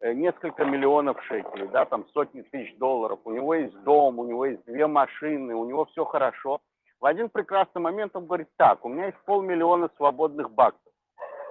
[0.00, 4.44] э, несколько миллионов шекелей, да, там сотни тысяч долларов, у него есть дом, у него
[4.44, 6.60] есть две машины, у него все хорошо.
[7.00, 10.80] В один прекрасный момент он говорит, так, у меня есть полмиллиона свободных баксов.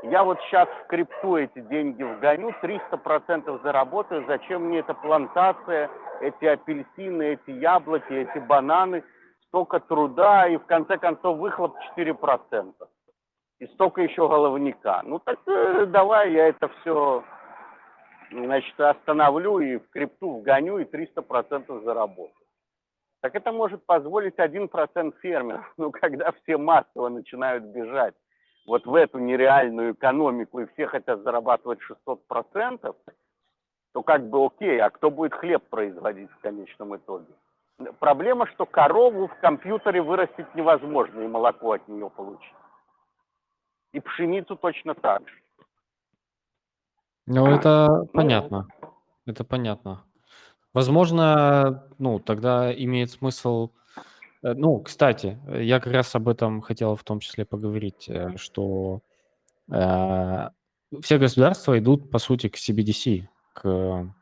[0.03, 5.89] Я вот сейчас в крипту эти деньги вгоню, 300% заработаю, зачем мне эта плантация,
[6.21, 9.03] эти апельсины, эти яблоки, эти бананы,
[9.47, 12.73] столько труда и в конце концов выхлоп 4%.
[13.59, 15.01] И столько еще головника.
[15.03, 17.23] Ну так э, давай я это все
[18.31, 22.44] значит, остановлю и в крипту вгоню и 300% заработаю.
[23.25, 28.13] Так это может позволить 1% фермеров, ну когда все массово начинают бежать
[28.67, 32.95] вот в эту нереальную экономику и все хотят зарабатывать 600%,
[33.93, 37.33] то как бы окей, а кто будет хлеб производить в конечном итоге?
[37.97, 42.53] Проблема, что корову в компьютере вырастить невозможно и молоко от нее получить.
[43.91, 45.35] И пшеницу точно так же.
[47.25, 48.67] Ну, это ну, понятно.
[49.25, 50.04] Это понятно.
[50.75, 53.71] Возможно, ну, тогда имеет смысл
[54.45, 59.01] Э, ну, кстати, я как раз об этом хотел в том числе поговорить, э, что
[59.71, 60.49] э,
[61.01, 64.13] все государства идут, по сути, к CBDC, к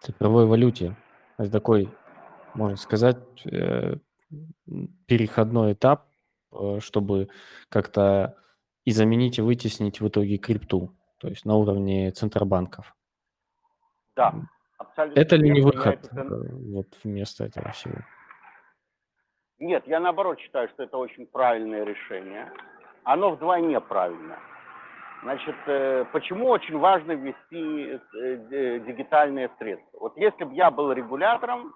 [0.00, 0.96] цифровой валюте.
[1.38, 1.88] Это такой,
[2.54, 3.96] можно сказать, э,
[5.06, 6.08] переходной этап,
[6.52, 7.28] э, чтобы
[7.68, 8.36] как-то
[8.84, 12.94] и заменить, и вытеснить в итоге крипту, то есть на уровне центробанков.
[14.16, 14.34] Да.
[14.96, 16.24] Это ли не выход это...
[16.24, 17.96] вот вместо этого всего?
[19.58, 22.52] Нет, я наоборот считаю, что это очень правильное решение.
[23.04, 24.38] Оно вдвойне правильно.
[25.22, 29.98] Значит, э, почему очень важно ввести э, дигитальные средства?
[30.00, 31.72] Вот если бы я был регулятором,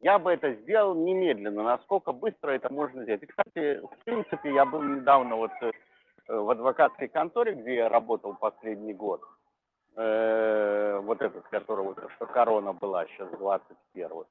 [0.00, 3.22] я бы это сделал немедленно, насколько быстро это можно сделать.
[3.24, 5.72] И, кстати, в принципе, я был недавно вот э,
[6.28, 9.22] в адвокатской конторе, где я работал последний год.
[9.98, 14.24] Вот этот, которого, что корона была сейчас, 21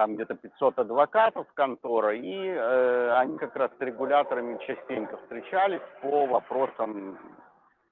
[0.00, 6.24] там где-то 500 адвокатов контора, и э, они как раз с регуляторами частенько встречались по
[6.24, 7.18] вопросам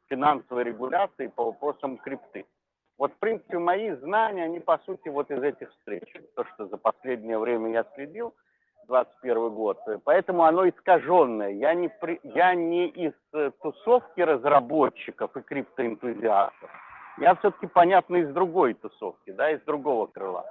[0.09, 2.47] финансовой регуляции, по вопросам крипты.
[2.97, 6.11] Вот, в принципе, мои знания, они, по сути, вот из этих встреч.
[6.35, 8.35] То, что за последнее время я следил,
[8.87, 9.79] 21 год.
[10.05, 11.51] Поэтому оно искаженное.
[11.51, 16.71] Я не, при, я не из э, тусовки разработчиков и криптоэнтузиастов.
[17.21, 20.47] Я все-таки, понятно, из другой тусовки, да, из другого крыла.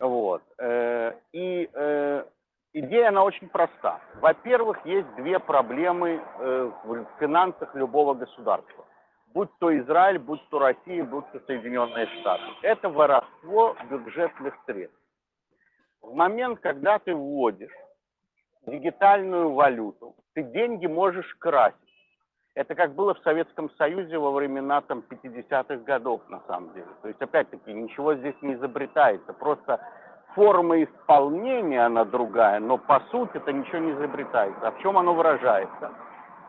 [0.00, 0.42] Вот.
[0.58, 2.24] Э, и э,
[2.72, 4.00] идея, она очень проста.
[4.20, 8.84] Во-первых, есть две проблемы э, в финансах любого государства.
[9.32, 12.44] Будь то Израиль, будь то Россия, будь то Соединенные Штаты.
[12.62, 14.98] Это воровство бюджетных средств.
[16.02, 17.72] В момент, когда ты вводишь
[18.66, 21.78] дигитальную валюту, ты деньги можешь красить.
[22.54, 26.86] Это как было в Советском Союзе во времена там, 50-х годов, на самом деле.
[27.02, 29.32] То есть, опять-таки, ничего здесь не изобретается.
[29.32, 29.80] Просто
[30.36, 34.68] форма исполнения, она другая, но по сути это ничего не изобретается.
[34.68, 35.92] А в чем оно выражается?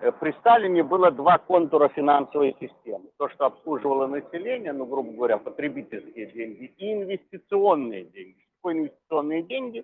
[0.02, 3.06] Э, при Сталине было два контура финансовой системы.
[3.18, 8.46] То, что обслуживало население, ну, грубо говоря, потребительские деньги, и инвестиционные деньги.
[8.60, 9.84] Что инвестиционные деньги?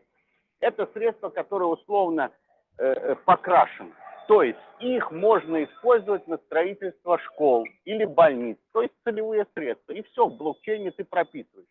[0.60, 2.30] Это средства, которые условно
[2.78, 3.94] э, э покрашены
[4.32, 9.92] то есть их можно использовать на строительство школ или больниц, то есть целевые средства.
[9.92, 11.68] И все, в блокчейне ты прописываешь.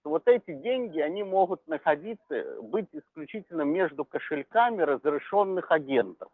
[0.00, 6.30] Что вот эти деньги, они могут находиться, быть исключительно между кошельками разрешенных агентов.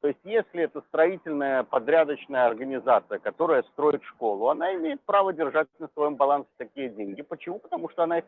[0.00, 5.88] То есть если это строительная подрядочная организация, которая строит школу, она имеет право держать на
[5.88, 7.20] своем балансе такие деньги.
[7.20, 7.58] Почему?
[7.58, 8.24] Потому что она их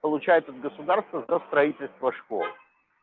[0.00, 2.44] получает от государства за строительство школ.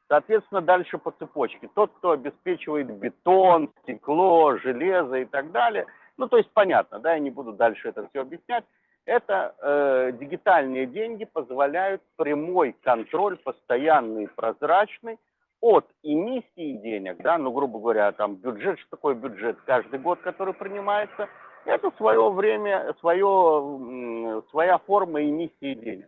[0.07, 1.69] Соответственно, дальше по цепочке.
[1.75, 5.85] Тот, кто обеспечивает бетон, стекло, железо и так далее,
[6.17, 8.63] ну, то есть понятно, да, я не буду дальше это все объяснять,
[9.05, 15.19] это э, дигитальные деньги позволяют прямой контроль, постоянный, прозрачный
[15.61, 20.53] от эмиссии денег, да, ну, грубо говоря, там бюджет, что такое бюджет каждый год, который
[20.53, 21.27] принимается,
[21.65, 26.07] это свое время, свое, своя форма эмиссии денег.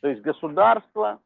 [0.00, 1.18] То есть государство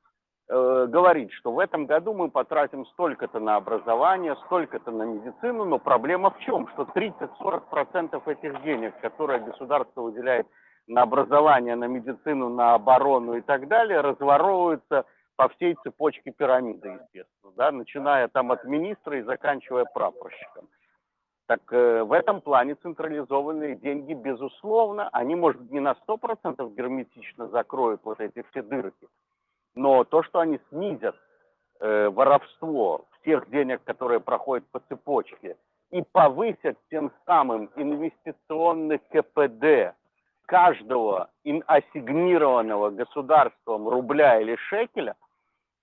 [0.49, 6.31] говорить, что в этом году мы потратим столько-то на образование, столько-то на медицину, но проблема
[6.31, 6.69] в чем?
[6.69, 10.47] Что 30-40% этих денег, которые государство выделяет
[10.87, 15.05] на образование, на медицину, на оборону и так далее, разворовываются
[15.37, 20.69] по всей цепочке пирамиды, естественно, да, начиная там от министра и заканчивая прапорщиком.
[21.47, 28.01] Так э, в этом плане централизованные деньги, безусловно, они, может, не на 100% герметично закроют
[28.05, 29.07] вот эти все дырки,
[29.75, 31.17] но то, что они снизят
[31.81, 35.57] э, воровство всех денег, которые проходят по цепочке,
[35.91, 39.97] и повысят тем самым инвестиционный КПД
[40.47, 41.31] каждого
[41.67, 45.15] ассигнированного государством рубля или шекеля,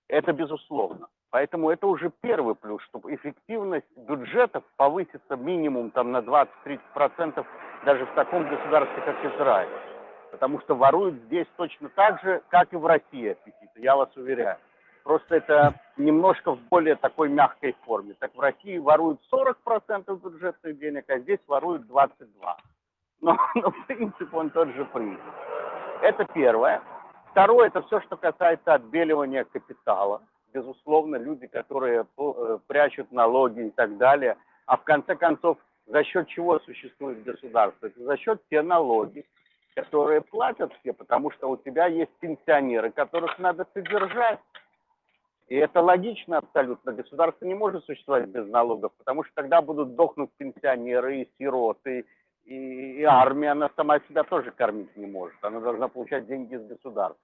[0.08, 1.08] это безусловно.
[1.30, 7.44] Поэтому это уже первый плюс, чтобы эффективность бюджетов повысится минимум там, на 20-30%
[7.84, 9.95] даже в таком государстве, как Израиль.
[10.30, 14.58] Потому что воруют здесь точно так же, как и в России аппетиты, я вас уверяю.
[15.04, 18.14] Просто это немножко в более такой мягкой форме.
[18.18, 22.26] Так в России воруют 40% бюджетных денег, а здесь воруют 22%.
[23.20, 25.22] Но, но принцип он тот же принцип.
[26.02, 26.82] Это первое.
[27.30, 30.22] Второе, это все, что касается отбеливания капитала.
[30.52, 34.36] Безусловно, люди, которые э, прячут налоги и так далее.
[34.66, 37.86] А в конце концов, за счет чего существует государство?
[37.86, 39.24] Это за счет те налоги,
[39.76, 44.40] которые платят все, потому что у тебя есть пенсионеры, которых надо содержать.
[45.48, 46.92] И это логично абсолютно.
[46.92, 52.06] Государство не может существовать без налогов, потому что тогда будут дохнуть пенсионеры и сироты,
[52.46, 52.54] и,
[53.00, 55.36] и армия, она сама себя тоже кормить не может.
[55.42, 57.20] Она должна получать деньги из государства.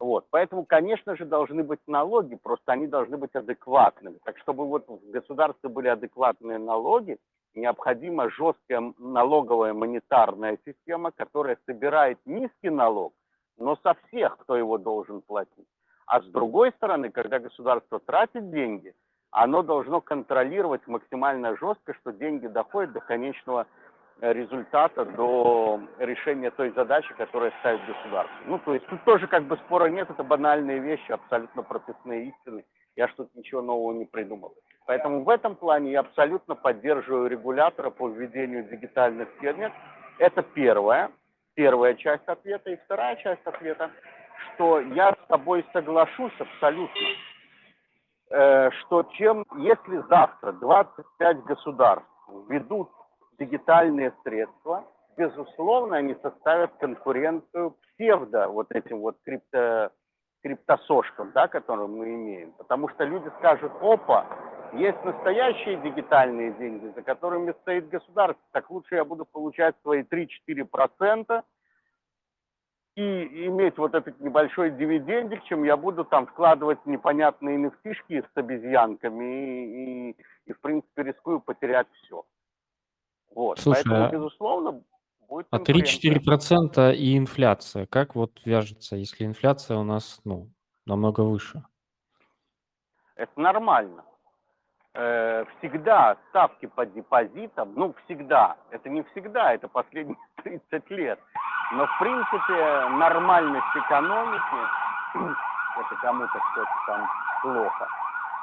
[0.00, 0.26] Вот.
[0.30, 4.18] Поэтому, конечно же, должны быть налоги, просто они должны быть адекватными.
[4.24, 7.18] Так чтобы вот в государстве были адекватные налоги,
[7.54, 13.14] необходима жесткая налоговая монетарная система, которая собирает низкий налог,
[13.56, 15.68] но со всех, кто его должен платить.
[16.06, 18.94] А с другой стороны, когда государство тратит деньги,
[19.30, 23.66] оно должно контролировать максимально жестко, что деньги доходят до конечного
[24.20, 28.36] э, результата, до решения той задачи, которая ставит государство.
[28.46, 32.64] Ну, то есть тут тоже как бы спора нет, это банальные вещи, абсолютно прописные истины.
[32.96, 34.54] Я что-то ничего нового не придумал.
[34.88, 39.72] Поэтому в этом плане я абсолютно поддерживаю регулятора по введению дигитальных фермер.
[40.18, 41.12] Это первая,
[41.54, 42.70] первая часть ответа.
[42.70, 43.92] И вторая часть ответа–
[44.58, 47.06] что я с тобой соглашусь абсолютно,
[48.30, 52.08] э, что чем, если завтра 25 государств
[52.48, 52.90] введут
[53.38, 54.84] дигитальные средства,
[55.16, 59.90] безусловно, они составят конкуренцию псевдо вот этим вот крипто,
[60.42, 62.52] криптосошкам, да, которые мы имеем.
[62.52, 64.26] Потому что люди скажут, опа,
[64.72, 71.42] есть настоящие дигитальные деньги, за которыми стоит государство, так лучше я буду получать свои 3-4%,
[72.96, 79.24] и иметь вот этот небольшой дивидендик, чем я буду там вкладывать непонятные нефтишки с обезьянками
[79.24, 80.16] и, и,
[80.46, 82.24] и в принципе рискую потерять все.
[83.32, 83.60] Вот.
[83.60, 84.82] Слушай, Поэтому, а, безусловно,
[85.28, 90.50] будет а 3-4% и инфляция, как вот вяжется, если инфляция у нас, ну,
[90.84, 91.62] намного выше?
[93.14, 94.04] Это нормально.
[95.00, 101.20] Э, всегда ставки по депозитам, ну, всегда, это не всегда, это последние 30 лет,
[101.70, 104.56] но, в принципе, нормальность экономики,
[105.14, 107.08] это кому-то что-то там
[107.42, 107.88] плохо,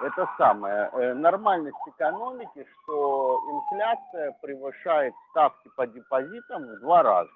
[0.03, 7.31] это самое, э, нормальность экономики, что инфляция превышает ставки по депозитам в два раза.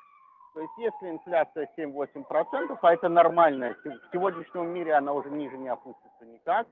[0.54, 5.68] То есть если инфляция 7-8%, а это нормальная, в сегодняшнем мире она уже ниже не
[5.68, 6.68] опустится никак,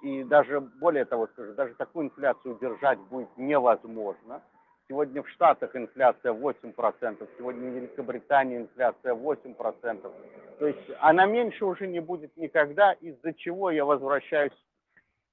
[0.00, 4.42] и даже, более того скажу, даже такую инфляцию держать будет невозможно.
[4.88, 10.12] Сегодня в Штатах инфляция 8%, сегодня в Великобритании инфляция 8%.
[10.58, 14.52] То есть она меньше уже не будет никогда, из-за чего я возвращаюсь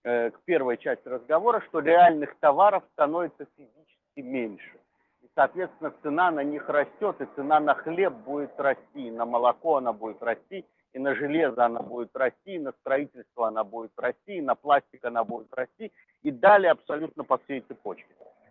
[0.04, 4.78] э, к первой части разговора, что реальных товаров становится физически меньше.
[5.22, 9.94] И, соответственно, цена на них растет, и цена на хлеб будет расти, на молоко она
[9.94, 10.66] будет расти,
[10.96, 15.04] и на железо она будет расти, и на строительство она будет расти, и на пластик
[15.04, 15.92] она будет расти,
[16.24, 18.08] и далее абсолютно по всей цепочке.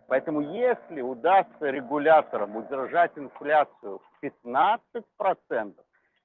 [0.07, 5.73] Поэтому если удастся регуляторам удержать инфляцию в 15%,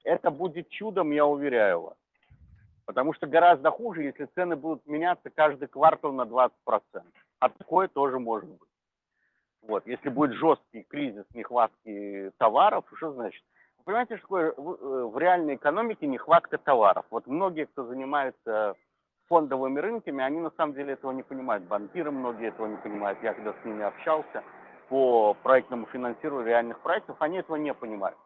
[0.03, 1.97] это будет чудом, я уверяю вас.
[2.85, 6.51] Потому что гораздо хуже, если цены будут меняться каждый квартал на 20%.
[7.39, 8.69] А такое тоже может быть.
[9.63, 9.87] Вот.
[9.87, 13.43] Если будет жесткий кризис нехватки товаров, что значит?
[13.91, 17.05] Понимаете, что такое э, в реальной экономике нехватка товаров?
[17.09, 18.75] Вот многие, кто занимается
[19.27, 21.65] фондовыми рынками, они на самом деле этого не понимают.
[21.65, 23.19] Банкиры многие этого не понимают.
[23.21, 24.45] Я когда с ними общался
[24.87, 28.17] по проектному финансированию реальных проектов, они этого не понимают.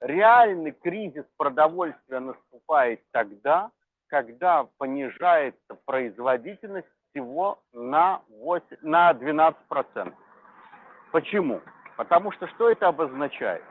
[0.00, 3.72] Реальный кризис продовольствия наступает тогда,
[4.06, 10.14] когда понижается производительность всего на, 8, на 12%.
[11.12, 11.60] Почему?
[11.98, 13.62] Потому что что это обозначает?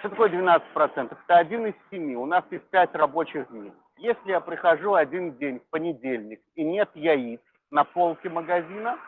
[0.00, 1.16] Что такое 12%?
[1.24, 2.16] Это один из семи.
[2.16, 3.70] У нас есть пять рабочих дней.
[3.98, 7.40] Если я прихожу один день в понедельник и нет яиц
[7.70, 8.98] на полке магазина,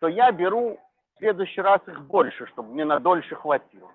[0.00, 0.78] то я беру
[1.14, 3.90] в следующий раз их больше, чтобы мне на дольше хватило.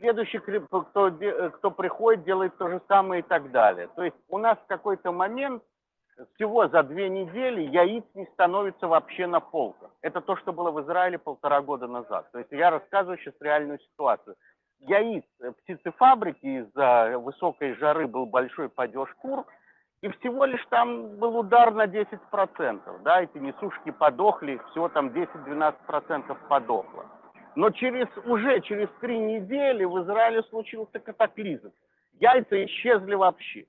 [0.00, 3.88] Следующий, кто, кто приходит, делает то же самое и так далее.
[3.94, 5.62] То есть у нас в какой-то момент
[6.34, 9.90] всего за две недели яиц не становится вообще на полках.
[10.02, 12.32] Это то, что было в Израиле полтора года назад.
[12.32, 14.34] То есть я рассказываю сейчас реальную ситуацию.
[14.80, 15.24] Яиц
[15.62, 19.46] птицефабрики из-за высокой жары был большой падеж кур,
[20.02, 23.02] и всего лишь там был удар на 10%.
[23.02, 27.06] Да, эти несушки подохли, всего там 10-12% подохло.
[27.54, 31.72] Но через, уже через три недели в Израиле случился катаклизм.
[32.20, 33.66] Яйца исчезли вообще.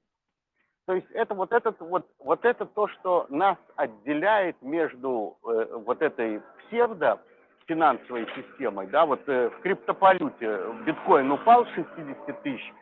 [0.85, 6.01] То есть это вот, этот, вот, вот это то, что нас отделяет между э, вот
[6.01, 7.19] этой псевдо
[7.67, 12.73] финансовой системой, да, вот э, в криптовалюте биткоин упал с 60 тысяч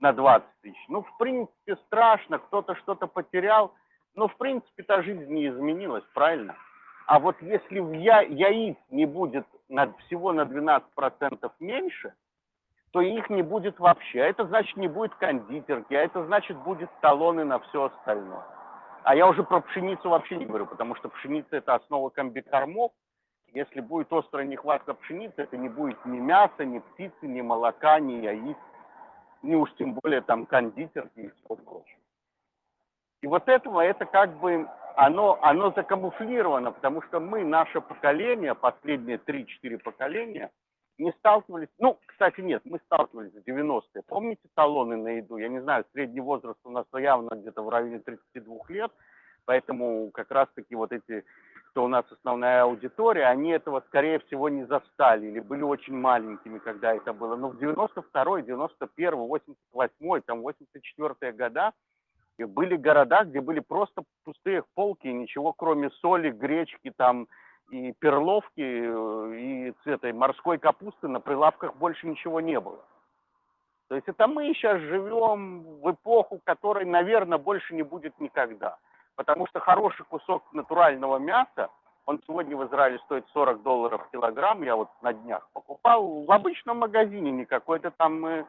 [0.00, 0.84] на 20 тысяч.
[0.88, 3.74] Ну, в принципе, страшно, кто-то что-то потерял,
[4.14, 6.56] но, в принципе, та жизнь не изменилась, правильно?
[7.06, 10.82] А вот если в я, яиц не будет на, всего на 12%
[11.58, 12.14] меньше,
[12.92, 14.22] то их не будет вообще.
[14.22, 18.44] А это значит, не будет кондитерки, а это значит, будет талоны на все остальное.
[19.04, 22.92] А я уже про пшеницу вообще не говорю, потому что пшеница– это основа комбикормов,
[23.52, 28.14] если будет острая нехватка пшеницы, это не будет ни мяса, ни птицы, ни молока, ни
[28.14, 28.56] яиц,
[29.42, 31.98] ни уж тем более там кондитерки и все прочее.
[33.22, 39.18] И вот этого, это как бы, оно, оно закамуфлировано, потому что мы, наше поколение, последние
[39.18, 40.50] 3-4 поколения,
[40.98, 44.02] не сталкивались, ну, кстати, нет, мы сталкивались в 90-е.
[44.06, 45.36] Помните талоны на еду?
[45.36, 48.90] Я не знаю, средний возраст у нас явно где-то в районе 32 лет,
[49.44, 51.24] поэтому как раз-таки вот эти
[51.70, 56.58] что у нас основная аудитория, они этого, скорее всего, не застали или были очень маленькими,
[56.58, 57.36] когда это было.
[57.36, 61.72] Но в 92 91 88 там 84 года
[62.38, 67.26] были города, где были просто пустые полки, ничего кроме соли, гречки там
[67.70, 72.84] и перловки, э, и этой морской капусты на прилавках больше ничего не было.
[73.88, 78.78] То есть это мы сейчас живем в эпоху, которой, наверное, больше не будет никогда.
[79.18, 81.70] Потому что хороший кусок натурального мяса,
[82.06, 86.78] он сегодня в Израиле стоит 40 долларов килограмм, я вот на днях покупал в обычном
[86.78, 88.44] магазине, не какой-то там э,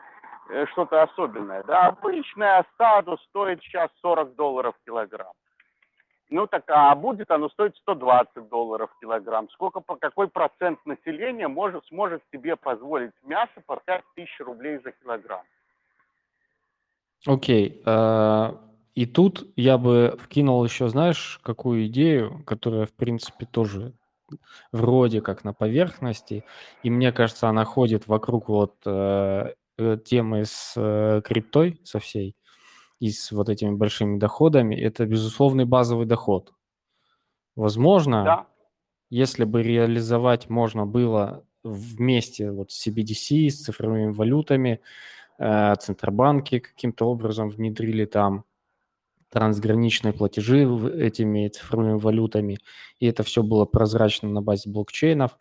[0.49, 1.63] э что-то особенное.
[1.63, 5.33] Да, обычное остаду стоит сейчас 40 долларов килограмм.
[6.29, 9.49] Ну так, а будет оно стоить 120 долларов килограмм.
[9.49, 14.91] Сколько, по какой процент населения может, сможет себе позволить мясо по 5 тысяч рублей за
[14.91, 15.41] килограмм?
[17.25, 17.69] Окей.
[17.69, 17.83] Okay.
[17.83, 23.93] Uh, э, и тут я бы вкинул еще, знаешь, какую идею, которая, в принципе, тоже
[24.71, 26.43] вроде как на поверхности,
[26.83, 32.35] и мне кажется, она ходит вокруг вот э, э, темы с э, криптой, со всей,
[32.99, 36.53] и с вот этими большими доходами, это безусловный базовый доход.
[37.55, 38.47] Возможно, да.
[39.09, 44.81] если бы реализовать можно было вместе вот с CBDC, с цифровыми валютами,
[45.37, 48.45] э, Центробанки каким-то образом внедрили там,
[49.29, 52.57] трансграничные платежи этими цифровыми валютами,
[52.99, 55.37] и это все было прозрачно на базе блокчейнов.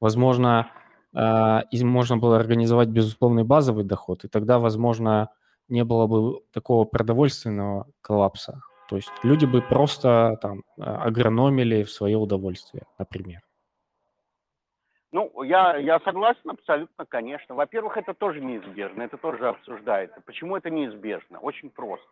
[0.00, 0.70] Возможно,
[1.14, 5.30] э, можно было организовать безусловный базовый доход, и тогда, возможно,
[5.68, 8.62] не было бы такого продовольственного коллапса.
[8.88, 13.42] То есть люди бы просто там агрономили в свое удовольствие, например.
[15.12, 17.54] Ну, я, я согласен абсолютно, конечно.
[17.54, 20.20] Во-первых, это тоже неизбежно, это тоже обсуждается.
[20.26, 21.38] Почему это неизбежно?
[21.38, 22.08] Очень просто.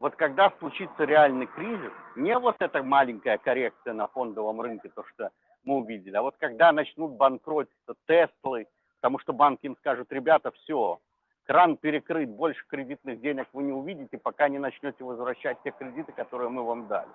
[0.00, 5.30] Вот когда случится реальный кризис, не вот эта маленькая коррекция на фондовом рынке, то, что
[5.64, 8.66] мы увидели, а вот когда начнут банкротиться Теслы,
[9.00, 11.00] потому что банки им скажут, ребята, все,
[11.46, 16.48] кран перекрыт, больше кредитных денег вы не увидите, пока не начнете возвращать те кредиты, которые
[16.48, 17.10] мы вам дали.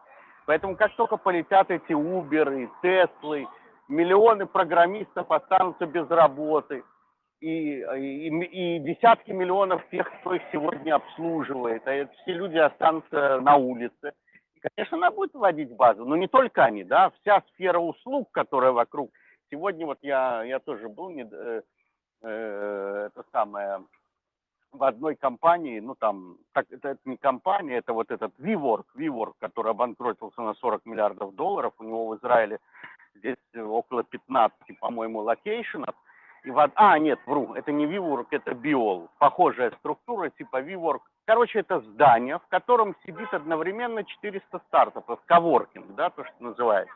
[0.46, 3.48] Поэтому как только полетят эти и Теслы,
[3.88, 6.84] миллионы программистов останутся без работы,
[7.44, 13.58] и, и, и десятки миллионов тех, кто их сегодня обслуживает, а все люди останутся на
[13.58, 14.14] улице.
[14.56, 18.72] И, конечно, она будет вводить базу, но не только они, да, вся сфера услуг, которая
[18.72, 19.12] вокруг.
[19.52, 21.62] Сегодня вот я, я тоже был, не, э,
[22.22, 23.84] э, это самое,
[24.72, 29.34] в одной компании, ну там, так, это, это не компания, это вот этот WeWork, WeWork,
[29.40, 32.60] который обанкротился на 40 миллиардов долларов, у него в Израиле
[33.16, 35.94] здесь около 15, по-моему, location ов,
[36.44, 36.72] и в...
[36.76, 39.10] А, нет, вру, это не WeWork, это Be All.
[39.18, 41.00] Похожая структура типа WeWork.
[41.26, 46.94] Короче, это здание, в котором сидит одновременно 400 стартапов, коворкинг, да, то, что называется.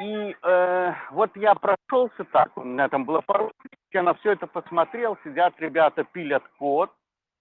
[0.00, 3.50] И э, вот я прошелся так, у меня там было пару
[3.92, 6.92] я на все это посмотрел, сидят ребята, пилят код,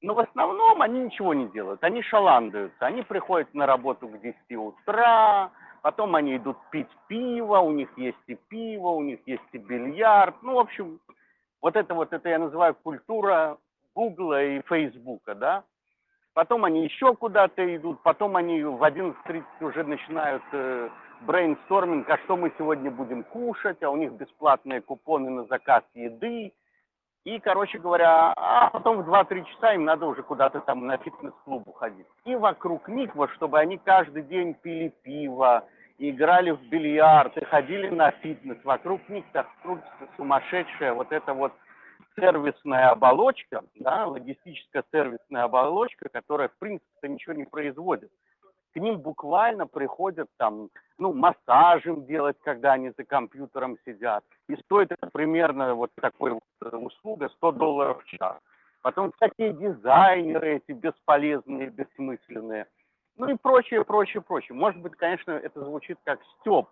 [0.01, 4.38] но в основном они ничего не делают, они шаландаются, они приходят на работу к 10
[4.55, 5.51] утра,
[5.82, 10.36] потом они идут пить пиво, у них есть и пиво, у них есть и бильярд.
[10.41, 10.99] Ну, в общем,
[11.61, 13.57] вот это вот, это я называю культура
[13.95, 15.63] Гугла и Фейсбука, да.
[16.34, 20.89] Потом они еще куда-то идут, потом они в 11.30 уже начинают э,
[21.25, 26.53] а что мы сегодня будем кушать, а у них бесплатные купоны на заказ еды.
[27.28, 31.67] И, короче говоря, а потом в 2-3 часа им надо уже куда-то там на фитнес-клуб
[31.67, 32.05] уходить.
[32.23, 35.65] И вокруг них, вот, чтобы они каждый день пили пиво,
[35.97, 38.55] играли в бильярд и ходили на фитнес.
[38.63, 41.51] Вокруг них так крутится сумасшедшая вот эта вот
[42.17, 48.09] сервисная оболочка, да, логистическая сервисная оболочка, которая, в принципе, ничего не производит.
[48.78, 50.69] К ним буквально приходят там,
[50.99, 54.23] ну, массажем делать, когда они за компьютером сидят.
[54.49, 58.38] И стоит это примерно вот такой вот э, услуга 100 долларов в час.
[58.84, 62.67] Потом всякие дизайнеры эти бесполезные, бессмысленные.
[63.15, 64.55] Ну и прочее, прочее, прочее.
[64.55, 66.69] Может быть, конечно, это звучит как стёб,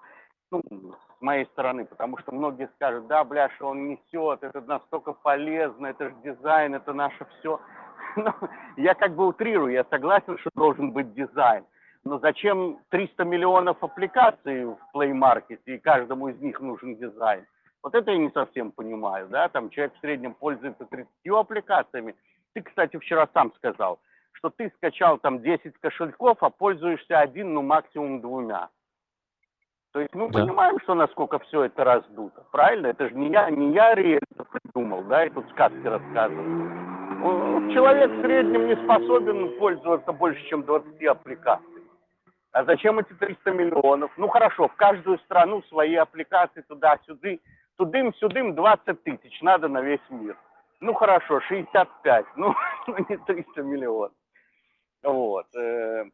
[0.52, 5.14] ну, с моей стороны, потому что многие скажут, да, бля, что он несет, это настолько
[5.14, 7.60] полезно, это же дизайн, это наше все.
[8.16, 8.36] Но
[8.78, 11.66] я как бы утрирую, я согласен, что должен быть дизайн.
[12.06, 17.46] Но зачем 300 миллионов аппликаций в Play Market, и каждому из них нужен дизайн?
[17.82, 22.16] Вот это я не совсем понимаю, да, там человек в среднем пользуется 30 аппликациями.
[22.54, 24.00] Ты, кстати, вчера сам сказал,
[24.34, 28.70] что ты скачал там 10 кошельков, а пользуешься один, ну максимум двумя.
[29.92, 30.42] То есть мы да.
[30.42, 32.88] понимаем, что насколько все это раздуто, правильно?
[32.88, 37.72] Это же не я, не я это придумал, да, и тут сказки рассказываю.
[37.74, 41.75] Человек в среднем не способен пользоваться больше, чем 20 аппликаций.
[42.56, 44.12] А зачем эти 300 миллионов?
[44.18, 47.38] Ну хорошо, в каждую страну свои аппликации туда-сюда,
[47.78, 50.38] тудым-сюдым 20 тысяч надо на весь мир.
[50.80, 52.56] Ну хорошо, 65, ну,
[52.88, 54.14] ну не 300 миллионов.
[55.04, 55.48] Вот.
[55.56, 56.06] Э,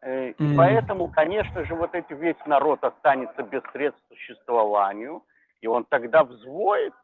[0.00, 5.24] Э, и поэтому, конечно же, вот эти весь народ останется без средств к существованию,
[5.60, 6.94] и он тогда взвоет,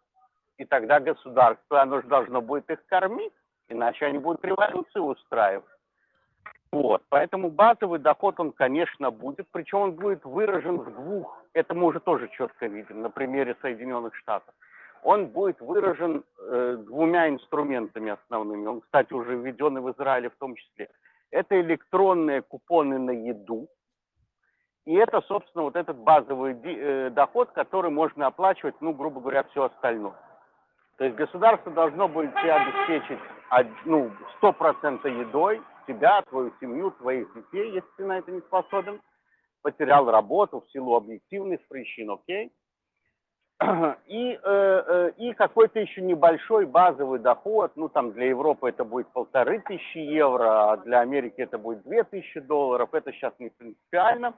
[0.59, 3.33] и тогда государство, оно же должно будет их кормить,
[3.69, 5.65] иначе они будут революцию устраивать.
[6.75, 11.87] Вот, поэтому базовый доход, он, конечно, будет, причем он будет выражен в двух, это мы
[11.87, 14.55] уже тоже четко видим на примере Соединенных Штатов.
[15.03, 18.67] Он будет выражен э, двумя инструментами основными.
[18.67, 20.89] Он, кстати, уже введен и в Израиле в том числе–
[21.35, 23.69] это электронные купоны на еду,
[24.85, 29.65] и это, собственно, вот этот базовый э, доход, который можно оплачивать, ну, грубо говоря, все
[29.65, 30.15] остальное.
[30.97, 33.19] То есть государство должно будет тебе обеспечить
[33.85, 39.01] ну, 100% едой, тебя, твою семью, твоих детей, если ты на это не способен,
[39.63, 42.53] потерял работу в силу объективных причин, окей?
[44.07, 49.09] и, э, э, и какой-то еще небольшой базовый доход, ну там для Европы это будет
[49.09, 54.35] полторы тысячи евро, а для Америки это будет две тысячи долларов, это сейчас не принципиально.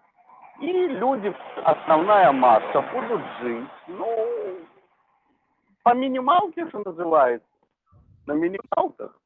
[0.61, 1.35] И люди,
[1.65, 4.59] основная масса, будут жить, ну,
[5.83, 7.47] по минималке, что называется,
[8.27, 9.19] на минималках.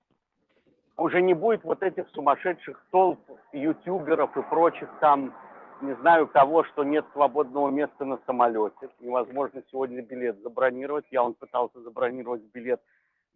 [1.01, 3.19] Уже не будет вот этих сумасшедших толп
[3.55, 5.33] ютуберов и прочих там
[5.81, 8.91] не знаю кого, что нет свободного места на самолете.
[9.01, 11.07] Невозможно сегодня билет забронировать.
[11.11, 12.83] Я он пытался забронировать билет,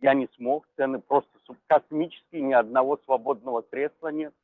[0.03, 0.67] я не смог.
[0.77, 1.31] Цены просто
[1.67, 4.35] космические, ни одного свободного кресла нет.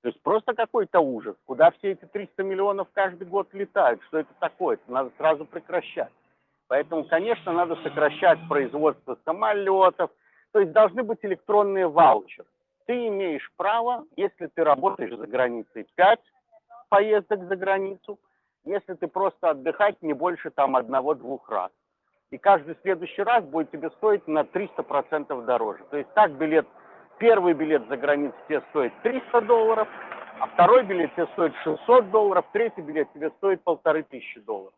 [0.00, 1.36] То есть просто какой-то ужас.
[1.44, 4.02] Куда все эти 300 миллионов каждый год летают?
[4.04, 4.76] Что это такое?
[4.76, 6.12] Это надо сразу прекращать.
[6.68, 10.10] Поэтому, конечно, надо сокращать производство самолетов.
[10.52, 12.46] То есть должны быть электронные ваучеры.
[12.86, 16.20] Ты имеешь право, если ты работаешь за границей 5
[16.88, 18.18] поездок за границу,
[18.64, 21.70] если ты просто отдыхать не больше там одного-двух раз.
[22.30, 25.84] И каждый следующий раз будет тебе стоить на 300% дороже.
[25.90, 26.66] То есть так билет,
[27.18, 29.88] первый билет за границу тебе стоит 300 долларов,
[30.40, 34.74] а второй билет тебе стоит 600 долларов, третий билет тебе стоит полторы тысячи долларов.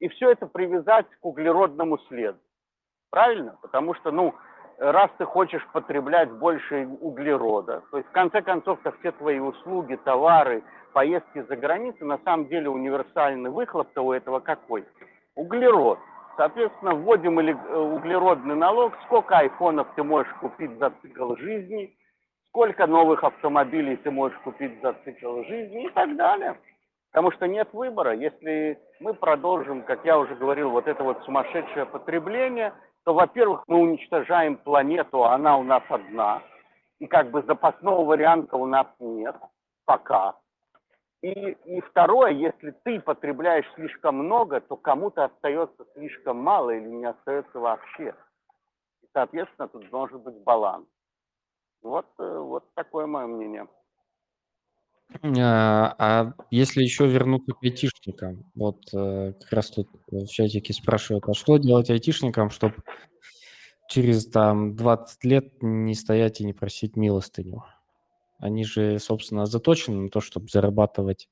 [0.00, 2.38] И все это привязать к углеродному следу.
[3.10, 3.58] Правильно?
[3.60, 4.34] Потому что, ну,
[4.90, 10.64] раз ты хочешь потреблять больше углерода, то есть в конце концов-то все твои услуги, товары,
[10.92, 14.84] поездки за границу, на самом деле универсальный выхлоп у этого какой?
[15.36, 15.98] Углерод.
[16.36, 21.94] Соответственно, вводим э, углеродный налог, сколько айфонов ты можешь купить за цикл жизни,
[22.48, 26.56] сколько новых автомобилей ты можешь купить за цикл жизни и так далее.
[27.12, 28.14] Потому что нет выбора.
[28.14, 32.72] Если мы продолжим, как я уже говорил, вот это вот сумасшедшее потребление,
[33.04, 36.42] то, во-первых, мы уничтожаем планету, а она у нас одна,
[36.98, 39.36] и как бы запасного варианта у нас нет
[39.84, 40.36] пока.
[41.22, 47.04] И, и второе, если ты потребляешь слишком много, то кому-то остается слишком мало или не
[47.04, 48.14] остается вообще.
[49.02, 50.86] И, соответственно, тут должен быть баланс.
[51.82, 53.68] Вот, э, вот такое мое мнение.
[55.22, 61.24] А, а если еще вернуться к айтишникам, вот э, как раз тут в чатике спрашивают,
[61.28, 62.76] а что делать айтишникам, чтобы
[63.88, 67.64] через там 20 лет не стоять и не просить милостыню?
[68.38, 71.28] Они же, собственно, заточены на то, чтобы зарабатывать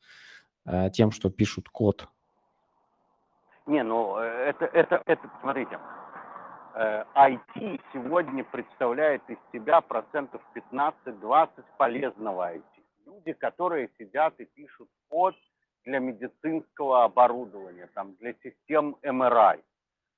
[0.67, 2.09] э, тем, что пишут код.
[3.67, 5.79] Не, ну э, это, это, это, смотрите,
[6.73, 12.80] IT сегодня представляет из себя процентов 15-20 полезного IT.
[13.11, 15.35] Люди, которые сидят и пишут код
[15.85, 19.61] для медицинского оборудования, там, для систем MRI.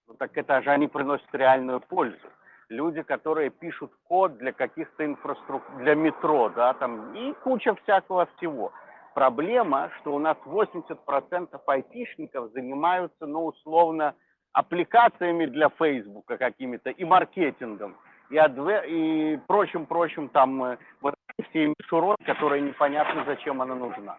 [0.09, 2.29] Ну так это же они приносят реальную пользу.
[2.69, 8.73] Люди, которые пишут код для каких-то инфраструктур, для метро, да, там, и куча всякого всего.
[9.15, 14.15] Проблема, что у нас 80% айтишников занимаются, ну, условно,
[14.53, 17.97] аппликациями для Фейсбука какими-то и маркетингом,
[18.29, 21.15] и, адве, и прочим-прочим там э, вот
[21.49, 24.19] все мишурой, которые непонятно, зачем она нужна.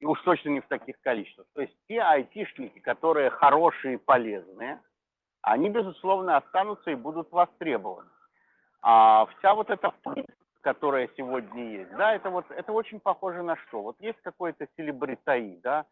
[0.00, 1.46] И уж точно не в таких количествах.
[1.54, 4.80] То есть те айтишники, которые хорошие и полезные,
[5.42, 8.08] они, безусловно, останутся и будут востребованы.
[8.82, 10.26] А вся вот эта пыль,
[10.60, 13.82] которая сегодня есть, да, это вот, это очень похоже на что?
[13.82, 15.86] Вот есть какой-то селебритаи, да,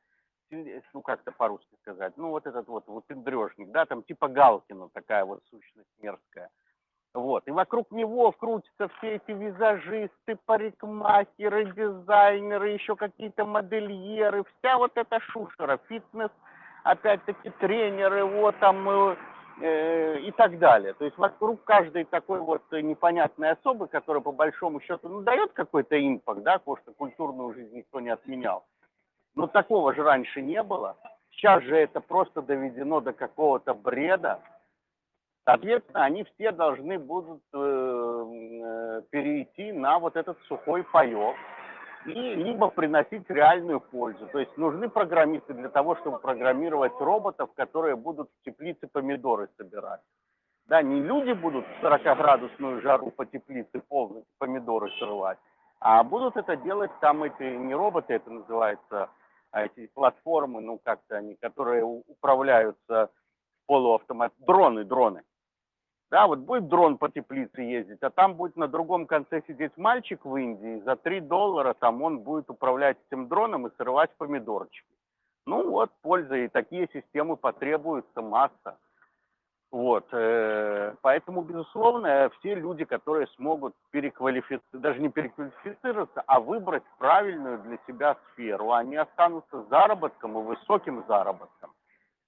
[0.51, 5.43] ну как-то по-русски сказать, ну вот этот вот выпендрежник, да, там типа Галкина такая вот
[5.51, 6.51] сущность мерзкая.
[7.15, 7.47] Вот.
[7.47, 15.21] И вокруг него крутятся все эти визажисты, парикмахеры, дизайнеры, еще какие-то модельеры, вся вот эта
[15.21, 16.31] шушера, фитнес,
[16.85, 19.17] опять-таки тренеры, вот там э,
[19.61, 20.95] э, и так далее.
[20.95, 25.99] То есть вокруг каждой такой вот непонятной особы, которая по большому счету ну, дает какой-то
[26.01, 28.65] импакт, да, потому что культурную жизнь никто не отменял.
[29.35, 30.97] Но такого же раньше не было.
[31.31, 34.41] Сейчас же это просто доведено до какого-то бреда.
[35.45, 41.37] Соответственно, они все должны будут э, э, перейти на вот этот сухой паек
[42.07, 44.27] и либо приносить реальную пользу.
[44.29, 50.01] То есть нужны программисты для того, чтобы программировать роботов, которые будут в теплице помидоры собирать.
[50.67, 55.39] Да, не люди будут в 40-градусную жару по теплице полностью помидоры срывать,
[55.81, 59.11] а будут это делать там эти, не роботы, это называется,
[59.51, 63.11] а эти платформы, ну как-то они, которые управляются
[63.67, 65.23] полуавтомат, дроны, дроны.
[66.13, 70.27] Да, вот будет дрон по теплице ездить, а там будет на другом конце сидеть мальчик
[70.27, 74.87] в Индии, за 3 доллара там он будет управлять этим дроном и срывать помидорчики.
[75.47, 78.77] Ну вот, польза, и такие системы потребуются масса.
[79.71, 87.59] Вот, э, поэтому, безусловно, все люди, которые смогут переквалифицироваться, даже не переквалифицироваться, а выбрать правильную
[87.61, 91.71] для себя сферу, они останутся заработком и высоким заработком.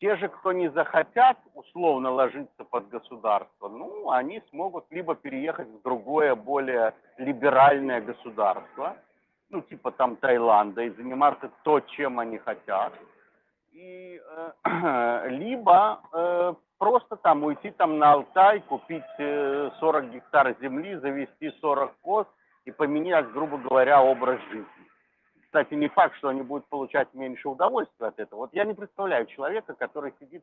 [0.01, 5.83] Те же, кто не захотят условно ложиться под государство, ну, они смогут либо переехать в
[5.83, 8.97] другое, более либеральное государство,
[9.51, 12.93] ну, типа там Таиланда, и заниматься то, чем они хотят,
[13.73, 14.21] и,
[14.65, 21.51] э, либо э, просто там уйти там на Алтай, купить э, 40 гектар земли, завести
[21.61, 22.27] 40 коз
[22.65, 24.84] и поменять, грубо говоря, образ жизни
[25.55, 28.41] кстати, не факт, что они будут получать меньше удовольствия от этого.
[28.41, 30.43] Вот я не представляю человека, который сидит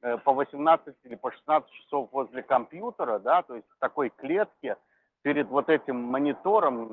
[0.00, 4.78] э, по 18 или по 16 часов возле компьютера, да, то есть в такой клетке
[5.20, 6.88] перед вот этим монитором,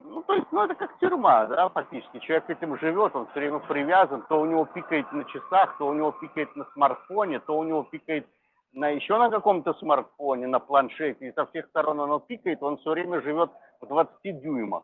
[0.00, 2.18] ну, то есть, ну, это как тюрьма, да, фактически.
[2.18, 5.94] Человек этим живет, он все время привязан, то у него пикает на часах, то у
[5.94, 8.26] него пикает на смартфоне, то у него пикает
[8.72, 12.90] на еще на каком-то смартфоне, на планшете, и со всех сторон оно пикает, он все
[12.90, 14.82] время живет в 20 дюймах.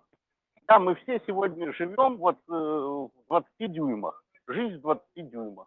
[0.68, 5.66] Да, мы все сегодня живем вот э, в 20 дюймах, жизнь в 20 дюймах.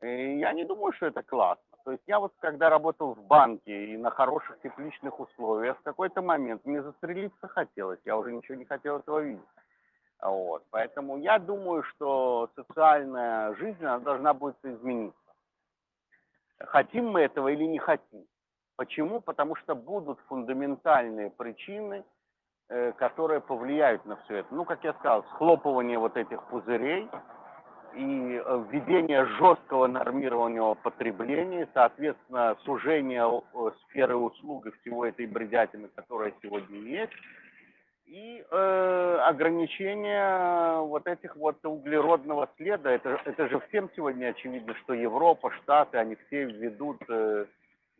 [0.00, 1.64] И я не думаю, что это классно.
[1.84, 6.22] То есть я вот когда работал в банке и на хороших тепличных условиях, в какой-то
[6.22, 9.42] момент мне застрелиться хотелось, я уже ничего не хотел этого видеть.
[10.20, 10.62] Вот.
[10.70, 15.18] Поэтому я думаю, что социальная жизнь она должна будет измениться.
[16.60, 18.24] Хотим мы этого или не хотим.
[18.76, 19.20] Почему?
[19.20, 22.04] Потому что будут фундаментальные причины–
[22.96, 24.54] которые повлияют на все это.
[24.54, 27.08] Ну, как я сказал, схлопывание вот этих пузырей
[27.94, 35.88] и э, введение жесткого нормирования потребления, соответственно, сужение э, сферы услуг и всего этой бредятины,
[35.94, 37.12] которая сегодня есть,
[38.06, 42.90] и э, ограничение вот этих вот углеродного следа.
[42.90, 47.46] Это, это же всем сегодня очевидно, что Европа, Штаты, они все введут э,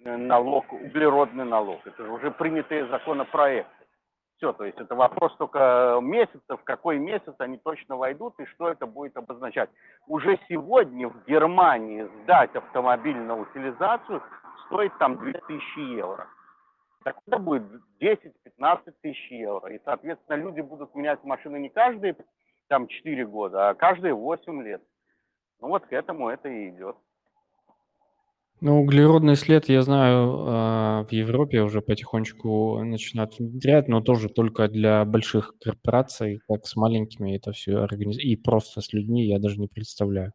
[0.04, 1.86] налог, углеродный налог.
[1.86, 3.81] Это же уже принятые законопроекты
[4.43, 4.53] все.
[4.53, 8.86] То есть это вопрос только месяца, в какой месяц они точно войдут и что это
[8.86, 9.70] будет обозначать.
[10.09, 14.20] Уже сегодня в Германии сдать автомобиль на утилизацию
[14.66, 16.26] стоит там 2000 евро.
[17.05, 17.62] Так это будет
[18.01, 19.68] 10-15 тысяч евро.
[19.72, 22.16] И, соответственно, люди будут менять машины не каждые
[22.68, 24.82] там 4 года, а каждые 8 лет.
[25.61, 26.97] Ну вот к этому это и идет.
[28.64, 34.68] Ну, углеродный след, я знаю, а, в Европе уже потихонечку начинают внедрять, но тоже только
[34.68, 38.24] для больших корпораций, как с маленькими это все организовать.
[38.24, 40.30] И просто с людьми я даже не представляю.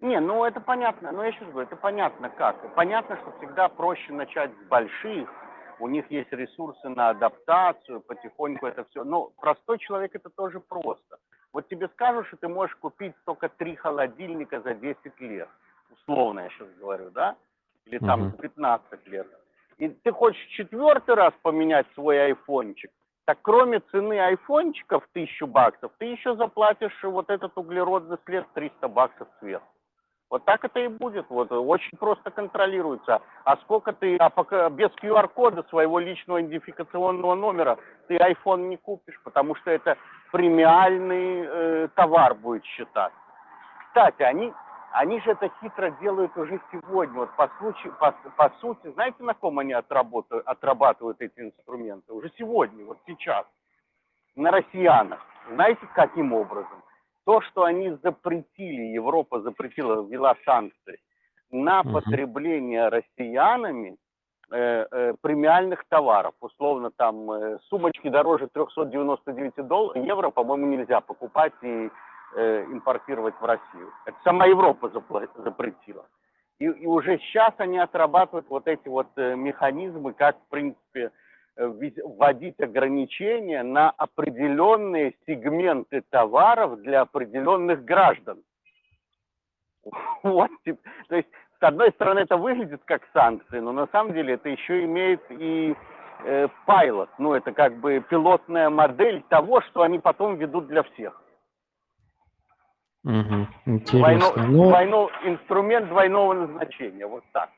[0.00, 2.74] Не, ну это понятно, но я сейчас говорю, это понятно как.
[2.74, 5.28] Понятно, что всегда проще начать с больших,
[5.78, 9.04] у них есть ресурсы на адаптацию, потихоньку это все.
[9.04, 11.18] Но простой человек это тоже просто.
[11.52, 15.48] Вот тебе скажут, что ты можешь купить только три холодильника за 10 лет.
[15.92, 17.36] Условно я сейчас говорю, да?
[17.86, 18.30] Или там Мгм.
[18.32, 19.26] за 15 лет.
[19.78, 22.90] И ты хочешь четвертый раз поменять свой айфончик,
[23.24, 28.88] так кроме цены айфончика в тысячу баксов, ты еще заплатишь вот этот углеродный след 300
[28.88, 29.66] баксов сверху.
[30.30, 31.26] Вот так это и будет.
[31.30, 33.20] Вот очень просто контролируется.
[33.44, 37.78] А сколько ты, а пока без QR-кода своего личного идентификационного номера
[38.08, 39.96] ты iPhone не купишь, потому что это
[40.32, 43.18] премиальный э, товар будет считаться.
[43.86, 44.52] Кстати, они,
[44.92, 47.20] они же это хитро делают уже сегодня.
[47.20, 52.12] Вот по, случаю, по, по сути, знаете, на ком они отработают, отрабатывают эти инструменты?
[52.12, 53.46] Уже сегодня, вот сейчас.
[54.36, 55.20] На россиянах.
[55.50, 56.82] Знаете, каким образом?
[57.28, 60.98] то, что они запретили, Европа запретила, ввела санкции
[61.50, 63.98] на потребление россиянами
[64.50, 66.32] э, э, премиальных товаров.
[66.40, 71.90] Условно, там э, сумочки дороже 399 долларов, евро, по-моему, нельзя покупать и
[72.34, 73.92] э, импортировать в Россию.
[74.06, 74.90] Это сама Европа
[75.36, 76.06] запретила.
[76.58, 81.12] И, и уже сейчас они отрабатывают вот эти вот э, механизмы, как, в принципе,
[81.56, 88.42] э, вводить ограничения на определенные сегменты товаров для определенных граждан.
[90.22, 91.28] Вот, то есть,
[91.60, 95.74] с одной стороны, это выглядит как санкции, но на самом деле это еще имеет и
[96.24, 101.22] э, пайлот, ну, это как бы пилотная модель того, что они потом ведут для всех.
[103.04, 104.46] Двойно- Интересно.
[104.48, 107.50] Ну, двойно- инструмент двойного назначения, вот так.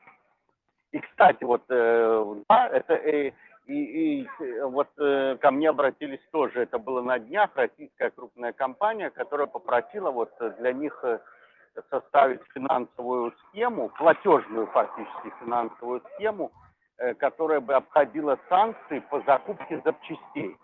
[0.91, 3.31] И, кстати, вот, э, да, это э,
[3.65, 3.73] и,
[4.21, 9.09] и, э, вот э, ко мне обратились тоже, это было на днях, российская крупная компания,
[9.09, 11.19] которая попросила вот для них э,
[11.89, 16.51] составить финансовую схему, платежную фактически финансовую схему,
[16.97, 20.55] э, которая бы обходила санкции по закупке запчастей.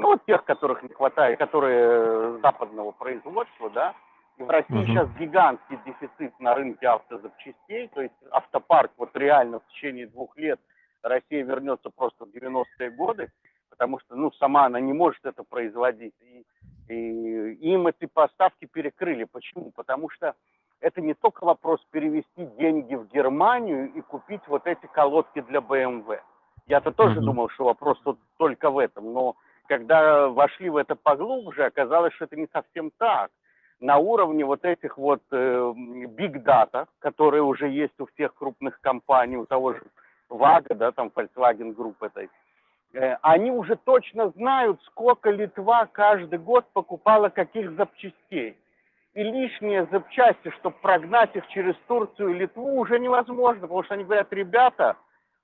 [0.00, 3.94] Ну, вот тех, которых не хватает, которые э, западного производства, да.
[4.38, 4.86] В России Мгм.
[4.86, 10.58] сейчас гигантский дефицит на рынке автозапчастей, то есть автопарк вот реально в течение двух лет
[11.02, 13.28] Россия вернется просто в 90-е годы,
[13.68, 16.14] потому что, ну, сама она не может это производить.
[16.22, 16.46] И,
[16.88, 19.24] и им эти поставки перекрыли.
[19.24, 19.70] Почему?
[19.72, 20.34] Потому что
[20.80, 26.20] это не только вопрос перевести деньги в Германию и купить вот эти колодки для BMW.
[26.66, 27.24] Я-то тоже Мгм.
[27.26, 29.36] думал, что вопрос тут только в этом, но
[29.70, 33.30] когда вошли в это поглубже, оказалось, что это не совсем так.
[33.78, 39.46] На уровне вот этих вот биг дата, которые уже есть у всех крупных компаний, у
[39.46, 39.82] того же
[40.28, 42.28] Вага, да, там Volkswagen Group этой,
[42.94, 48.56] э, они уже точно знают, сколько Литва каждый год покупала каких запчастей.
[49.14, 54.04] И лишние запчасти, чтобы прогнать их через Турцию и Литву, уже невозможно, потому что они
[54.04, 54.96] говорят, ребята,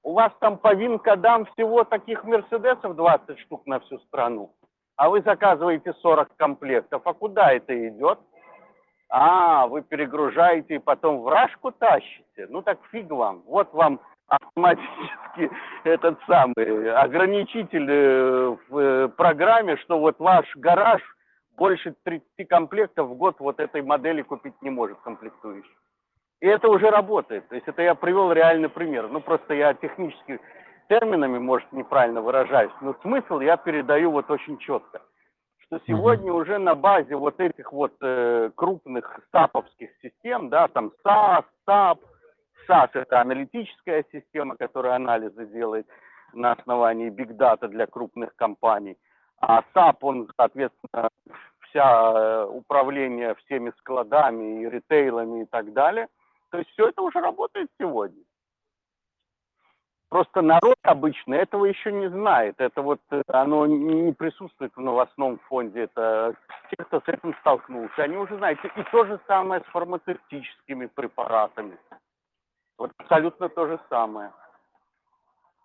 [0.07, 4.53] у вас там по вин-кодам всего таких Мерседесов 20 штук на всю страну,
[4.95, 7.03] а вы заказываете 40 комплектов.
[7.05, 8.21] А куда это идет?
[9.09, 12.47] А, вы перегружаете и потом в рашку тащите?
[12.49, 13.43] Ну так фиг вам.
[13.47, 15.51] Вот вам автоматически
[15.83, 21.03] этот самый ограничитель э, в э, программе, что вот ваш гараж
[21.57, 25.75] больше 30 комплектов в год вот этой модели купить не может комплектующий.
[26.41, 27.49] И это уже работает.
[27.49, 29.09] То есть это я привел реальный пример.
[29.09, 30.39] Ну, просто я технически
[30.89, 35.03] терминами, может, неправильно выражаюсь, но смысл я передаю вот очень четко.
[35.59, 40.93] Что сегодня уже на базе вот этих вот э, крупных SAP овских систем, да, там
[41.03, 41.99] SAS, SAP,
[42.69, 45.89] SAS это аналитическая система, которая анализы делает
[46.33, 48.97] на основании big data для крупных компаний,
[49.41, 51.09] а SAP, он, соответственно,
[51.63, 56.07] вся э, управление всеми складами и ритейлами и так далее.
[56.57, 58.23] То есть все это уже работает сегодня.
[60.09, 62.55] Просто народ обычно этого еще не знает.
[62.57, 65.83] Это вот э, оно не присутствует в новостном фонде.
[65.83, 66.35] Это
[66.71, 68.59] те, кто с этим столкнулся, они уже знают.
[68.65, 71.77] И то же самое с фармацевтическими препаратами.
[72.79, 74.33] Вот абсолютно то же самое.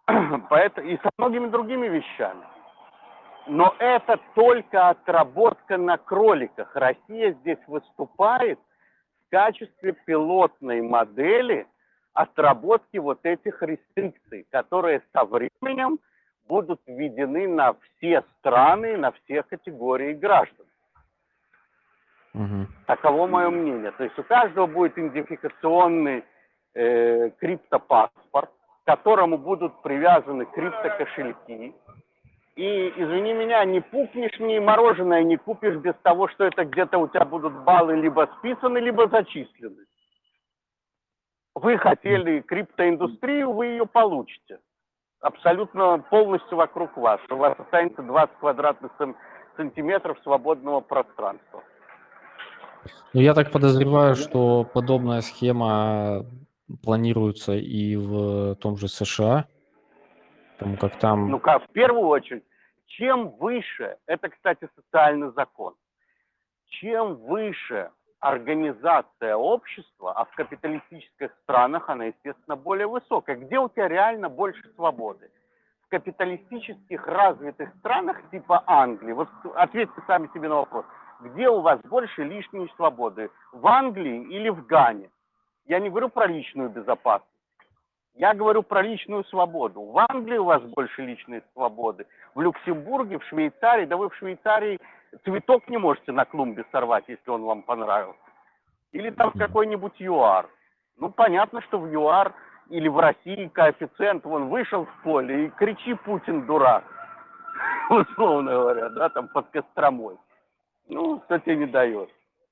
[0.49, 2.43] Поэтому, и со многими другими вещами.
[3.47, 6.75] Но это только отработка на кроликах.
[6.75, 8.59] Россия здесь выступает
[9.32, 11.65] качестве пилотной модели
[12.13, 15.99] отработки вот этих рестрикций, которые со временем
[16.47, 20.65] будут введены на все страны, на все категории граждан.
[22.34, 22.67] Мгм.
[22.86, 23.91] Таково мое мнение.
[23.91, 26.23] То есть у каждого будет идентификационный
[26.73, 28.49] э, криптопаспорт,
[28.84, 31.73] к которому будут привязаны криптокошельки.
[32.55, 37.07] И, извини меня, не пукнешь мне мороженое, не купишь без того, что это где-то у
[37.07, 39.85] тебя будут баллы либо списаны, либо зачислены.
[41.55, 44.59] Вы хотели криптоиндустрию, вы ее получите.
[45.21, 47.21] Абсолютно полностью вокруг вас.
[47.29, 48.91] У вас останется 20 квадратных
[49.55, 51.63] сантиметров свободного пространства.
[53.13, 56.25] Ну, я так подозреваю, что подобная схема
[56.83, 59.45] планируется и в том же США,
[60.62, 61.30] потому как там...
[61.30, 62.43] Ну, как, в первую очередь,
[62.86, 65.74] чем выше, это, кстати, социальный закон,
[66.68, 67.89] чем выше
[68.20, 73.38] организация общества, а в капиталистических странах она, естественно, более высокая.
[73.38, 75.32] Где у тебя реально больше свободы?
[75.88, 80.86] В капиталистических развитых странах типа Англии, вот ответьте сами себе на вопрос,
[81.22, 83.32] где у вас больше лишней свободы?
[83.51, 85.09] В Англии или в Гане?
[85.66, 87.30] Я не говорю про личную безопасность.
[88.16, 89.82] Я говорю про личную свободу.
[89.82, 92.05] В Англии у вас больше личной свободы.
[92.36, 94.80] В Люксембурге, в Швейцарии, да вы в Швейцарии
[95.24, 98.20] цветок не можете на клумбе сорвать, если он вам понравился.
[98.91, 100.49] Или там какой-нибудь ЮАР.
[100.97, 102.34] Ну, понятно, что в ЮАР
[102.70, 106.84] или в России коэффициент, он вышел в поле и кричи Путин дурак,
[107.89, 110.18] условно говоря, да, там под Костромой.
[110.89, 112.09] Ну, что тебе не дает.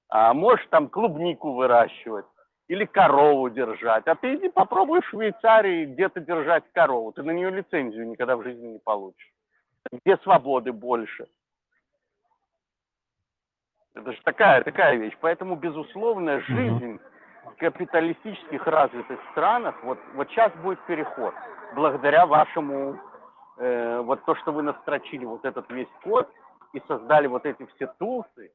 [0.09, 2.25] А можешь там клубнику выращивать
[2.69, 4.07] или корову держать.
[4.07, 7.11] А ты иди попробуй в Швейцарии где-то держать корову.
[7.11, 9.33] Ты на нее лицензию никогда в жизни не получишь.
[9.91, 11.27] Где свободы больше.
[13.95, 15.17] Это же такая, такая вещь.
[15.19, 16.99] Поэтому, безусловно, жизнь
[17.43, 21.33] в капиталистических развитых странах, вот, вот сейчас будет переход.
[21.73, 22.99] Благодаря вашему,
[23.57, 26.29] э, вот то, что вы настрочили вот этот весь код
[26.73, 28.51] и создали вот эти все тулсы,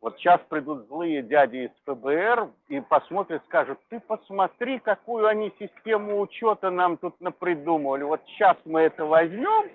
[0.00, 6.20] вот сейчас придут злые дяди из ФБР и посмотрят, скажут, ты посмотри, какую они систему
[6.20, 8.04] учета нам тут напридумывали.
[8.04, 9.70] Вот сейчас мы это возьмем,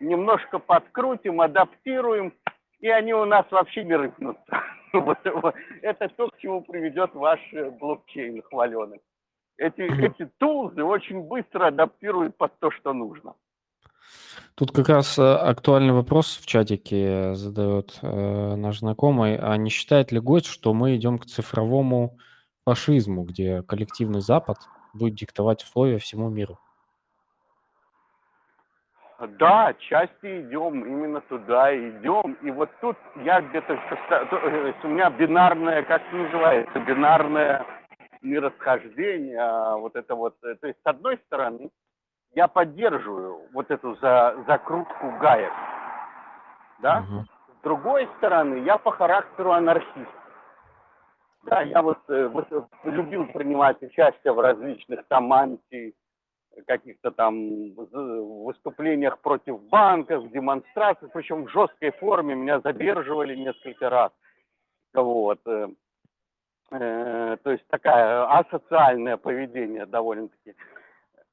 [0.00, 2.32] немножко подкрутим, адаптируем,
[2.80, 4.62] и они у нас вообще не рыпнутся.
[5.82, 9.00] Это то, к чему приведет ваш э, блокчейн хваленый.
[9.58, 13.34] Эти, эти тулзы очень быстро адаптируют под то, что нужно.
[14.54, 19.36] Тут как раз э, актуальный вопрос в чатике задает э, наш знакомый.
[19.36, 22.18] А не считает ли гость, что мы идем к цифровому
[22.64, 24.58] фашизму, где коллективный Запад
[24.94, 26.58] будет диктовать условия всему миру?
[29.38, 32.34] Да, части идем, именно туда идем.
[32.42, 37.66] И вот тут я где-то, э, у меня бинарное, как это называется, бинарное
[38.22, 41.70] миросхождение, а вот это вот, э, то есть с одной стороны,
[42.34, 45.52] я поддерживаю вот эту за, закрутку гаек,
[46.80, 47.24] да, угу.
[47.58, 50.10] с другой стороны, я по характеру анархист.
[51.44, 52.48] Да, я вот, э, вот
[52.84, 55.94] любил принимать участие в различных там анти,
[56.66, 64.12] каких-то там выступлениях против банков, демонстрациях, причем в жесткой форме меня задерживали несколько раз.
[64.94, 65.40] Вот.
[65.46, 65.68] Э,
[66.72, 70.56] э, то есть такая асоциальное поведение довольно-таки.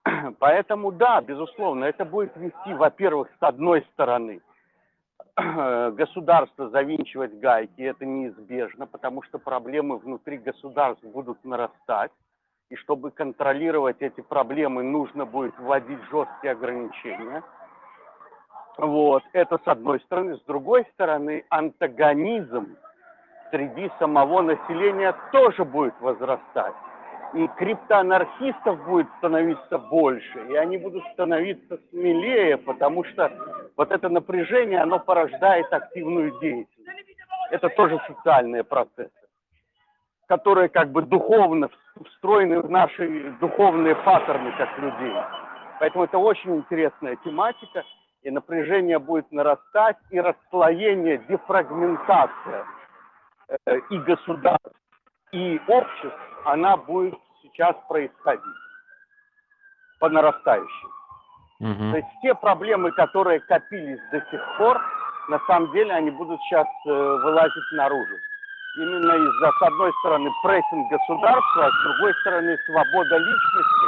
[0.40, 4.42] Поэтому да, безусловно, это будет вести, во-первых, с одной стороны,
[5.36, 12.12] государство завинчивать гайки, это неизбежно, потому что проблемы внутри государств будут нарастать
[12.70, 17.44] и чтобы контролировать эти проблемы, нужно будет вводить жесткие ограничения.
[18.78, 20.38] Вот, это с одной стороны.
[20.38, 22.76] С другой стороны, антагонизм
[23.52, 26.74] среди самого населения тоже будет возрастать.
[27.36, 33.32] И криптоанархистов будет становиться больше, и они будут становиться смелее, потому что
[33.76, 36.70] вот это напряжение, оно порождает активную деятельность.
[37.52, 39.12] Это тоже социальные процессы
[40.28, 41.70] которые как бы духовно
[42.10, 45.16] встроены в наши духовные паттерны как людей.
[45.80, 47.84] Поэтому это очень интересная тематика,
[48.24, 52.66] и напряжение будет нарастать, и расслоение, дефрагментация
[53.68, 54.72] э, и государств,
[55.32, 57.16] и обществ, она будет
[57.56, 58.44] сейчас происходить
[60.00, 60.90] по нарастающей.
[61.60, 61.92] Угу.
[61.92, 64.82] То есть те проблемы, которые копились до сих пор,
[65.30, 68.16] на самом деле они будут сейчас э, вылазить наружу
[68.78, 73.88] именно из-за, с одной стороны, прессинг государства, а с другой стороны, свобода личности,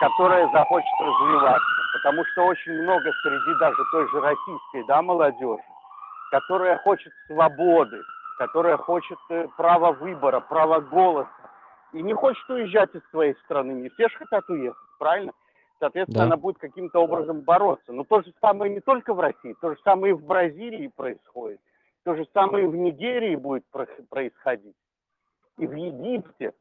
[0.00, 1.66] которая захочет развиваться.
[1.94, 5.62] Потому что очень много среди даже той же российской да, молодежи,
[6.30, 8.02] которая хочет свободы,
[8.38, 11.30] которая хочет э, права выбора, права голоса,
[11.92, 13.72] и не хочет уезжать из своей страны.
[13.72, 15.32] Не все же хотят уехать, правильно?
[15.78, 16.24] Соответственно, да.
[16.26, 17.92] она будет каким-то образом бороться.
[17.92, 21.60] Но то же самое не только в России, то же самое и в Бразилии происходит.
[22.04, 23.64] То же самое в Нигерии будет
[24.10, 24.76] происходить,
[25.58, 26.52] и в Египте,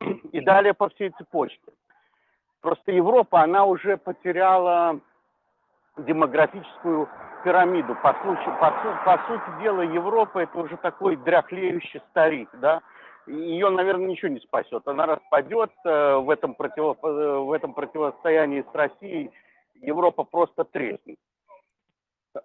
[0.32, 1.72] и далее по всей цепочке.
[2.60, 5.00] Просто Европа, она уже потеряла
[5.96, 7.08] демографическую
[7.44, 7.94] пирамиду.
[8.02, 8.70] По, случаю, по,
[9.04, 12.82] по сути дела, Европа это уже такой дряхлеющий старик, да.
[13.28, 14.86] Ее, наверное, ничего не спасет.
[14.88, 19.30] Она распадется в этом, против, в этом противостоянии с Россией.
[19.74, 21.18] Европа просто треснет.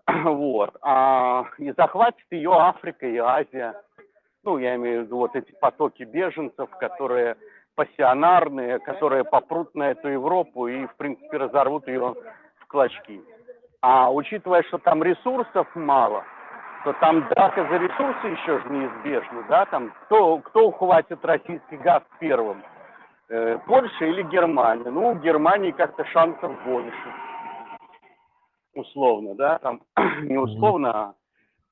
[0.24, 0.76] Вот.
[0.82, 3.82] А, и захватит ее Африка и Азия.
[4.44, 7.38] Ну, я имею в виду вот эти потоки беженцев, которые
[7.76, 12.16] пассионарные, которые попрут на эту Европу и, в принципе, разорвут ее
[12.60, 13.22] в клочки.
[13.82, 16.26] А учитывая, что там ресурсов мало,
[16.84, 22.04] то там драка за ресурсы еще же неизбежна, да, там кто, кто ухватит российский газ
[22.20, 22.62] первым,
[23.30, 24.90] э, Польша или Германия?
[24.90, 27.14] Ну, у Германии как-то шансов больше,
[28.74, 29.82] условно, да, там
[30.24, 31.14] не условно, а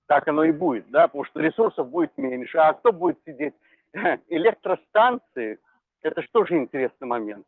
[0.07, 2.57] так оно и будет, да, потому что ресурсов будет меньше.
[2.57, 3.53] А кто будет сидеть?
[4.29, 5.59] Электростанции,
[6.03, 7.45] это же тоже интересный момент.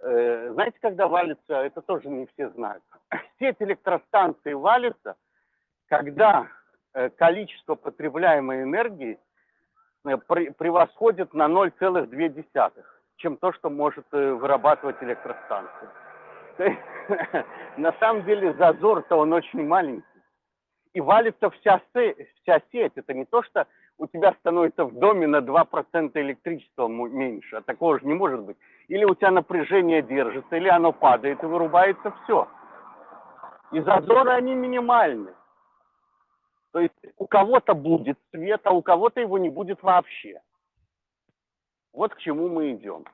[0.00, 2.84] Э, знаете, когда валится, это тоже не все знают.
[3.38, 5.16] Сеть электростанций валится,
[5.88, 6.48] когда
[7.16, 9.18] количество потребляемой энергии
[10.06, 12.72] э, превосходит на 0,2,
[13.16, 15.90] чем то, что может вырабатывать электростанция.
[17.76, 20.04] На самом деле зазор-то он очень маленький.
[20.94, 22.92] И валится вся, вся сеть.
[22.96, 23.66] Это не то, что
[23.98, 28.56] у тебя становится в доме на 2% электричества меньше, а такого же не может быть.
[28.88, 32.48] Или у тебя напряжение держится, или оно падает и вырубается все.
[33.72, 35.35] И зазоры, они минимальны.
[36.76, 40.42] То есть у кого-то будет свет, а у кого-то его не будет вообще.
[41.94, 43.06] Вот к чему мы идем.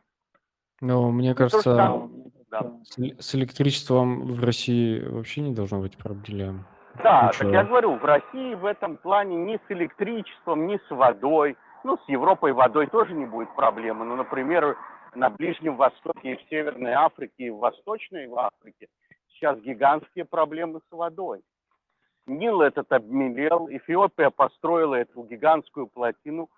[0.80, 2.10] Ну, мне кажется, то,
[2.50, 2.72] да.
[3.20, 6.66] с, электричеством в России вообще не должно быть проблем.
[7.04, 7.44] Да, Ничего.
[7.44, 11.96] так я говорю, в России в этом плане ни с электричеством, ни с водой, ну,
[11.98, 14.04] с Европой водой тоже не будет проблемы.
[14.04, 14.76] Ну, например,
[15.14, 18.88] на Ближнем Востоке и в Северной Африке, и в Восточной Африке
[19.28, 21.42] сейчас гигантские проблемы с водой.
[22.26, 26.50] Нил этот обмелел, Эфиопия построила эту гигантскую плотину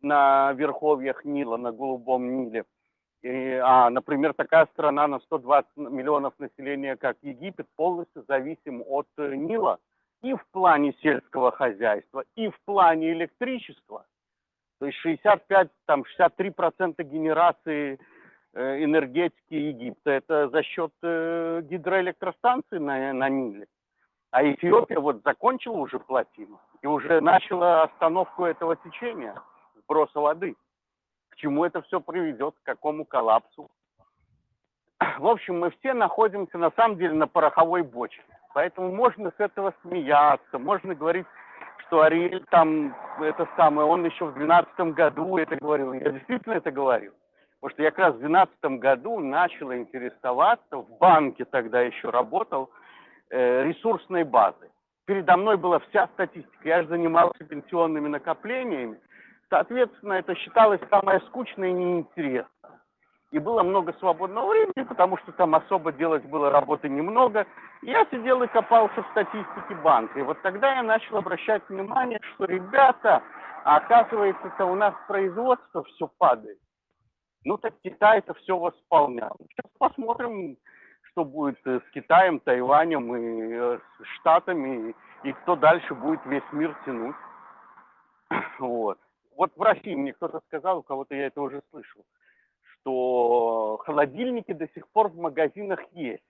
[0.00, 2.64] на верховьях Нила, на Голубом Ниле.
[3.22, 9.36] И, а, например, такая страна на 120 миллионов населения, как Египет, полностью зависим от э,
[9.36, 9.78] Нила
[10.22, 14.06] и в плане сельского хозяйства, и в плане электричества.
[14.80, 18.00] То есть 65, там 63% генерации
[18.54, 23.66] э, энергетики Египта это за счет э, гидроэлектростанций на, на Ниле.
[24.32, 29.40] А Эфиопия вот закончила уже плотину и уже начала остановку этого течения,
[29.76, 30.56] сброса воды
[31.32, 33.70] к чему это все приведет, к какому коллапсу.
[35.18, 38.22] В общем, мы все находимся на самом деле на пороховой бочке.
[38.54, 41.26] Поэтому можно с этого смеяться, можно говорить,
[41.78, 45.94] что Ариэль там, это самое, он еще в 2012 году это говорил.
[45.94, 47.12] Я действительно это говорил.
[47.60, 52.70] Потому что я как раз в 2012 году начал интересоваться, в банке тогда еще работал,
[53.32, 54.68] ресурсной базой.
[55.06, 56.68] Передо мной была вся статистика.
[56.68, 59.00] Я же занимался пенсионными накоплениями.
[59.50, 62.46] Соответственно, это считалось самое скучное и неинтересное.
[63.32, 67.46] И было много свободного времени, потому что там особо делать было работы немного.
[67.80, 70.20] Я сидел и копался в статистике банка.
[70.20, 73.22] И вот тогда я начал обращать внимание, что, ребята,
[73.64, 76.58] оказывается, это у нас производство все падает.
[77.44, 79.36] Ну так Китай это все восполнял.
[79.48, 80.56] Сейчас посмотрим,
[81.12, 86.52] что будет э, с Китаем, Тайванем и э, с Штатами, и кто дальше будет весь
[86.52, 87.16] мир тянуть.
[88.58, 88.98] Вот
[89.36, 92.04] вот в России мне кто-то сказал, у кого-то я это уже слышал,
[92.74, 96.22] что холодильники до сих пор в магазинах есть.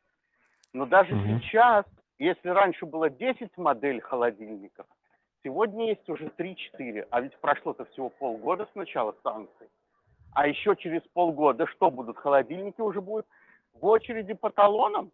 [0.73, 1.23] Но даже угу.
[1.25, 1.85] сейчас,
[2.19, 4.87] если раньше было 10 моделей холодильников,
[5.45, 7.09] сегодня есть уже 3-4.
[7.11, 9.69] А ведь прошло-то всего полгода с начала санкций.
[10.35, 12.17] А еще через полгода что будут?
[12.17, 13.27] Холодильники уже будут
[13.75, 15.11] в очереди по талонам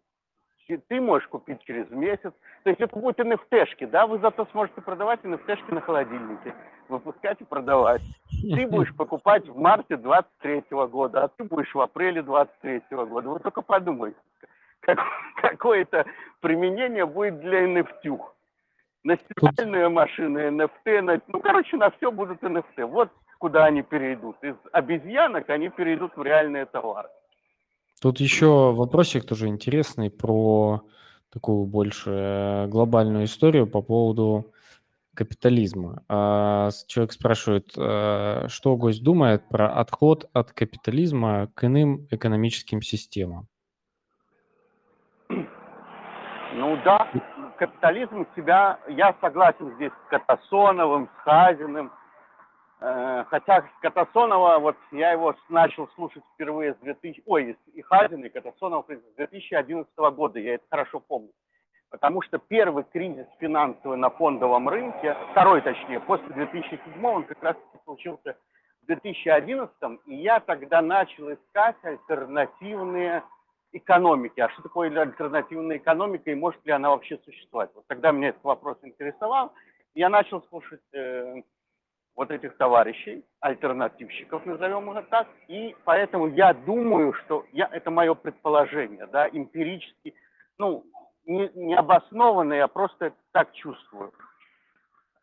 [0.77, 2.31] ты можешь купить через месяц.
[2.63, 6.53] То есть это будут NFT-шки, да, вы зато сможете продавать NFT-шки на холодильнике,
[6.87, 8.01] выпускать и продавать.
[8.41, 13.29] Ты будешь покупать в марте 23 года, а ты будешь в апреле 23 года.
[13.29, 14.17] Вы только подумайте,
[14.81, 14.99] как,
[15.41, 16.05] какое-то
[16.41, 18.19] применение будет для NFT.
[19.05, 22.85] На стиральные машины NFT, на, ну, короче, на все будут NFT.
[22.85, 23.09] Вот
[23.39, 24.35] куда они перейдут.
[24.43, 27.07] Из обезьянок они перейдут в реальные товары.
[28.01, 30.81] Тут еще вопросик тоже интересный про
[31.31, 34.53] такую больше э, глобальную историю по поводу
[35.13, 36.03] капитализма.
[36.07, 43.47] А, человек спрашивает, э, что гость думает про отход от капитализма к иным экономическим системам?
[45.27, 47.11] Ну да,
[47.57, 51.91] капитализм себя, я согласен здесь с Катасоновым, с Хазиным,
[52.79, 58.85] хотя Катасонова, вот я его начал слушать впервые с 2000, ой, и Хазин, и Катасонова
[58.87, 61.31] с 2011 года, я это хорошо помню.
[61.89, 67.57] Потому что первый кризис финансовый на фондовом рынке, второй точнее, после 2007 он как раз
[67.83, 68.37] случился
[68.83, 69.75] в 2011,
[70.05, 73.23] и я тогда начал искать альтернативные
[73.71, 74.39] экономики.
[74.39, 77.71] А что такое альтернативная экономика и может ли она вообще существовать?
[77.73, 79.51] Вот тогда меня этот вопрос интересовал.
[79.95, 81.41] Я начал слушать э,
[82.19, 88.13] вот этих товарищей, альтернативщиков, назовем их так, и поэтому я думаю, что я, это мое
[88.13, 90.13] предположение, да, эмпирически,
[90.57, 90.83] ну,
[91.25, 94.11] не, не обоснованно, я просто так чувствую,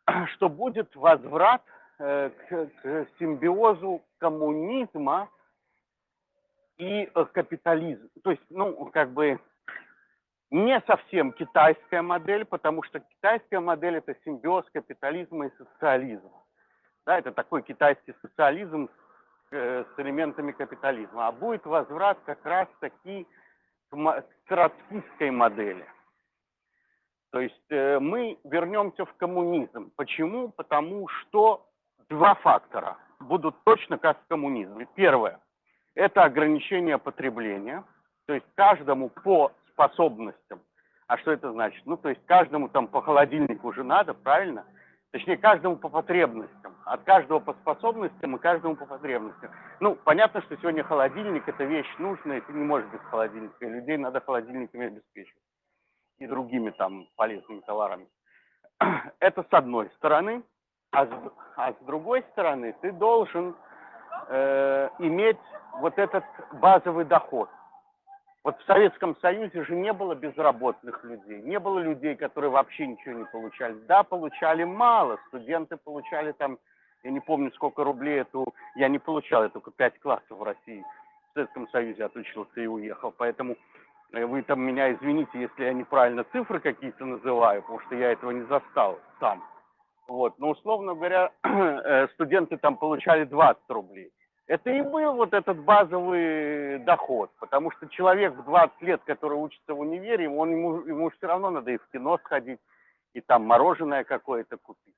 [0.36, 1.62] что будет возврат
[1.98, 5.28] э, к, к симбиозу коммунизма
[6.78, 8.08] и э, капитализма.
[8.24, 9.38] То есть, ну, как бы
[10.50, 16.45] не совсем китайская модель, потому что китайская модель это симбиоз капитализма и социализма.
[17.06, 21.28] Да, это такой китайский социализм с, э, с элементами капитализма.
[21.28, 23.26] А будет возврат как раз таки
[23.90, 25.86] к троцкистской модели.
[27.30, 29.92] То есть э, мы вернемся в коммунизм.
[29.94, 30.48] Почему?
[30.48, 31.64] Потому что
[32.08, 34.88] два фактора будут точно как в коммунизме.
[34.96, 35.40] Первое–
[35.94, 37.84] это ограничение потребления,
[38.26, 40.60] то есть каждому по способностям.
[41.06, 41.86] А что это значит?
[41.86, 44.64] Ну, то есть каждому там по холодильнику уже надо, правильно?
[45.12, 46.76] Точнее, каждому по потребностям.
[46.84, 49.50] От каждого по способностям и каждому по потребностям.
[49.80, 53.64] Ну, понятно, что сегодня холодильник– это вещь нужная, ты не можешь без холодильника.
[53.64, 55.42] И людей надо холодильниками обеспечивать
[56.18, 58.06] и другими там полезными товарами.
[59.20, 60.42] Это с одной стороны.
[60.92, 61.10] А с,
[61.56, 63.54] а с другой стороны ты должен
[64.28, 65.38] э, иметь
[65.80, 67.50] вот этот базовый доход.
[68.46, 73.18] Вот в Советском Союзе же не было безработных людей, не было людей, которые вообще ничего
[73.18, 73.74] не получали.
[73.88, 76.58] Да, получали мало, студенты получали там,
[77.02, 78.46] я не помню, сколько рублей эту,
[78.76, 80.84] я не получал, я только пять классов в России.
[81.30, 83.56] В Советском Союзе отучился и уехал, поэтому
[84.12, 88.30] Э, вы там меня извините, если я неправильно цифры какие-то называю, потому что я этого
[88.30, 89.42] не застал сам.
[90.08, 90.38] Вот.
[90.38, 94.10] Но, условно говоря, э, студенты там получали 20 рублей.
[94.46, 99.74] Это и был вот этот базовый доход, потому что человек в 20 лет, который учится
[99.74, 102.60] в универе, он, ему, ему все равно надо и в кино сходить,
[103.12, 104.94] и там мороженое какое-то купить.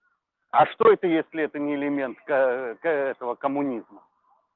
[0.50, 4.02] А что это, если это не элемент этого коммунизма?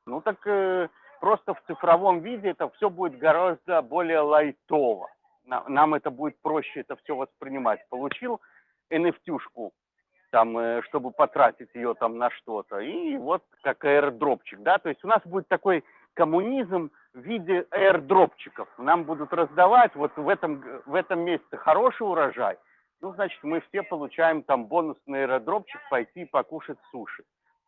[0.04, 0.88] Ну так э,
[1.22, 5.08] Просто в цифровом виде это все будет гораздо более лайтово.
[5.44, 7.88] Нам это будет проще это все воспринимать.
[7.90, 8.40] Получил
[8.90, 9.70] NFT-шку,
[10.32, 12.80] там, э, чтобы потратить ее там на что-то.
[12.80, 15.84] И вот как airdropчик, да, то есть у нас будет такой
[16.14, 18.68] коммунизм в виде airdropчиков.
[18.78, 22.56] Нам будут раздавать, вот в этом, в этом месяце хороший урожай,
[23.02, 27.24] ну, значит, мы все получаем там бонусный airdropчик пойти покушать суши.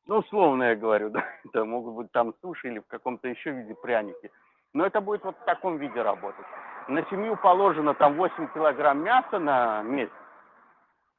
[0.07, 3.75] Ну, условно я говорю, да, это могут быть там суши или в каком-то еще виде
[3.75, 4.31] пряники.
[4.73, 6.47] Но это будет вот в таком виде работать.
[6.89, 10.13] На семью положено там 8 килограмм мяса на месяц.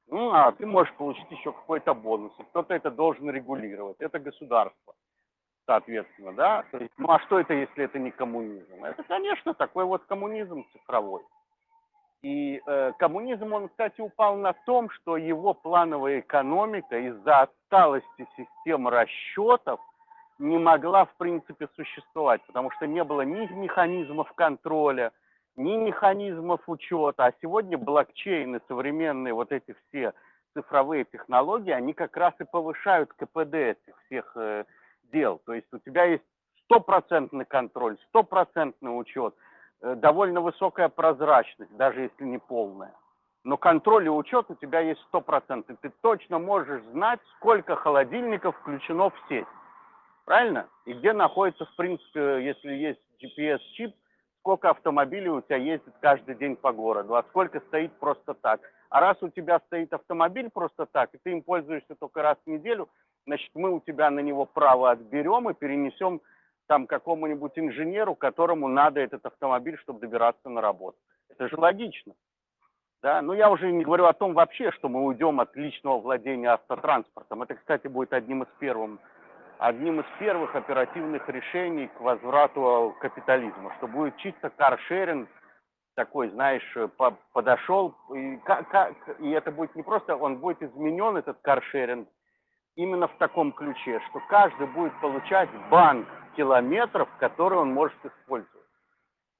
[0.07, 2.31] Ну, а ты можешь получить еще какой-то бонус.
[2.49, 3.97] Кто-то это должен регулировать.
[3.99, 4.93] Это государство,
[5.65, 6.63] соответственно, да.
[6.71, 8.83] То есть, ну, а что это, если это не коммунизм?
[8.83, 11.23] Это, конечно, такой вот коммунизм цифровой.
[12.21, 18.89] И э, коммунизм, он, кстати, упал на том, что его плановая экономика из-за отсталости системы
[18.89, 19.79] расчетов
[20.39, 25.11] не могла, в принципе, существовать, потому что не было ни механизмов контроля,
[25.55, 27.25] ни механизмов учета.
[27.25, 30.13] А сегодня блокчейны, современные вот эти все
[30.53, 34.65] цифровые технологии, они как раз и повышают КПД этих всех э,
[35.11, 35.41] дел.
[35.45, 36.23] То есть у тебя есть
[36.63, 39.35] стопроцентный контроль, стопроцентный учет–
[39.81, 42.93] Э, довольно высокая прозрачность, даже если не полная.
[43.43, 45.77] Но контроль и учет у тебя есть 100%.
[45.79, 49.45] Ты точно можешь знать, сколько холодильников включено в сеть.
[50.25, 50.67] Правильно?
[50.85, 53.93] И где находится, в принципе, если есть GPS-чип,
[54.45, 58.61] сколько автомобилей у тебя ездит каждый день по городу, а сколько стоит просто так.
[58.89, 62.49] А раз у тебя стоит автомобиль просто так, и ты им пользуешься только раз в
[62.49, 62.87] неделю,
[63.25, 66.21] значит, мы у тебя на него право отберем и перенесем
[66.67, 70.97] там какому-нибудь инженеру, которому надо этот автомобиль, чтобы добираться на работу.
[71.29, 72.13] Это же логично.
[73.01, 73.23] Да?
[73.23, 77.41] Но я уже не говорю о том вообще, что мы уйдем от личного владения автотранспортом.
[77.41, 78.99] Это, кстати, будет одним из первых,
[79.59, 85.29] одним из первых оперативных решений к возврату капитализма, что будет чисто каршеринг,
[85.95, 91.39] такой, знаешь, по, подошел, и, как, и это будет не просто, он будет изменен, этот
[91.41, 92.09] каршеринг,
[92.75, 98.55] именно в таком ключе, что каждый будет получать банк километров, которые он может использовать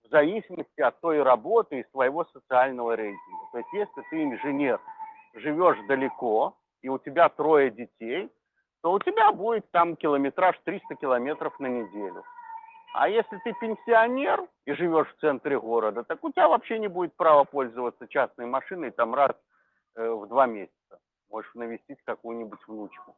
[0.05, 3.45] в зависимости от той работы и своего социального рейтинга.
[3.51, 4.79] То есть если ты инженер,
[5.33, 8.29] живешь далеко, и у тебя трое детей,
[8.85, 12.23] то у тебя будет там километраж 300 километров на неделю.
[12.93, 17.15] А если ты пенсионер и живешь в центре города, так у тебя вообще не будет
[17.15, 19.31] права пользоваться частной машиной там раз
[19.95, 20.99] э, в два месяца.
[21.31, 23.15] Можешь навестить какую-нибудь внучку.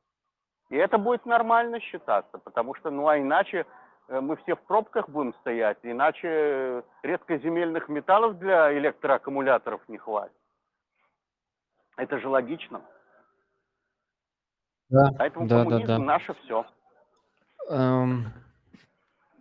[0.69, 3.65] И это будет нормально считаться, потому что, ну а иначе
[4.07, 10.31] э, мы все в пробках будем стоять, иначе э, редкоземельных металлов для электроаккумуляторов не хватит.
[11.98, 12.84] Это же логично.
[14.89, 15.99] Да, Поэтому да, да, коммунизм да.
[15.99, 16.65] наше все.
[17.69, 18.34] Эм,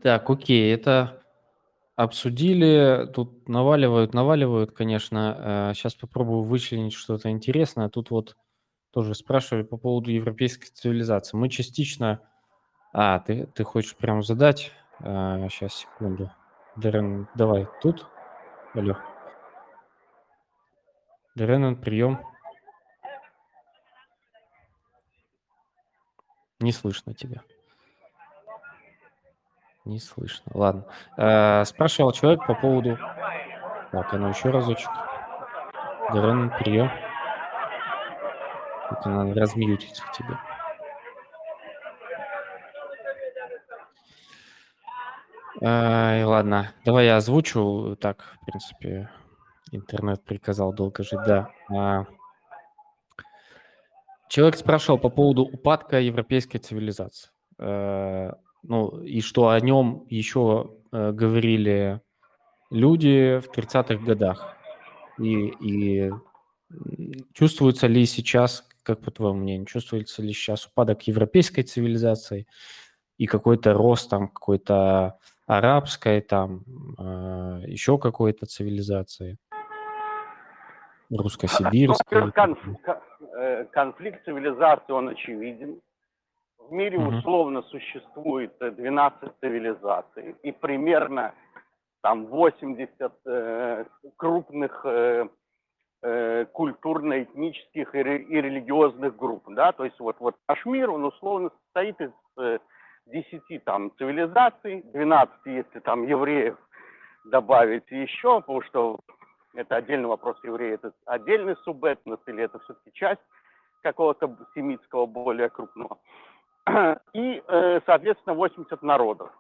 [0.02, 1.22] так, окей, это
[1.94, 3.08] обсудили.
[3.14, 5.72] Тут наваливают, наваливают, конечно.
[5.74, 7.88] Сейчас попробую вычленить что-то интересное.
[7.88, 8.36] Тут вот
[8.90, 11.36] тоже спрашивали по поводу европейской цивилизации.
[11.36, 12.20] Мы частично...
[12.92, 14.72] А, ты, ты хочешь прям задать?
[15.00, 16.30] А, сейчас, секунду.
[16.76, 18.06] Дерен, давай тут.
[18.74, 18.96] Алло.
[21.34, 22.20] Дерен, прием.
[26.60, 27.42] Не слышно тебя.
[29.84, 30.50] Не слышно.
[30.54, 30.84] Ладно.
[31.16, 32.98] Э, спрашивал человек по поводу...
[33.92, 34.90] Так, а ну еще разочек.
[36.12, 36.90] Дерен, прием.
[38.88, 40.38] Только надо размьютить тебе.
[45.62, 47.96] Ай, ладно, давай я озвучу.
[48.00, 49.08] Так, в принципе,
[49.72, 52.06] интернет приказал долго жить, да.
[54.28, 57.30] Человек спрашивал по поводу упадка европейской цивилизации.
[57.58, 58.32] Э,
[58.62, 62.00] ну, и что о нем еще э, говорили
[62.70, 64.56] люди в 30-х годах.
[65.18, 66.12] И, и
[67.32, 72.46] чувствуется ли сейчас, как по твоему мнению, чувствуется ли сейчас упадок европейской цивилизации
[73.18, 76.64] и какой-то рост там какой-то арабской, там
[76.98, 79.38] э, еще какой-то цивилизации?
[81.08, 82.32] Русско-сибирской.
[83.56, 85.80] Конф, конфликт цивилизации, он очевиден.
[86.58, 91.32] В мире условно существует э, 12 цивилизаций, и примерно
[92.02, 93.84] там 80 э,
[94.16, 95.28] крупных э,
[96.02, 101.50] э, культурно-этнических и, и религиозных групп, да, то есть вот, вот наш мир, он условно
[101.64, 102.58] состоит из э,
[103.06, 106.56] 10 там цивилизаций, 12, если там евреев
[107.26, 108.98] добавить еще, потому что
[109.54, 113.20] это отдельный вопрос евреи, это отдельный субэтнос или это все-таки часть
[113.82, 115.98] какого-то семитского более крупного.
[117.12, 119.30] И, э, соответственно, 80 народов,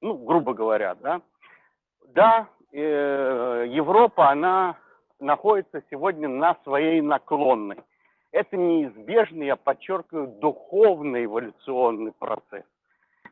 [0.00, 1.20] ну, грубо говоря, да.
[2.08, 4.76] Да, э, Европа, она
[5.20, 7.78] находится сегодня на своей наклонной.
[8.32, 12.64] Это неизбежный, я подчеркиваю, духовный эволюционный процесс.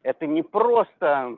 [0.02, 1.36] Это не просто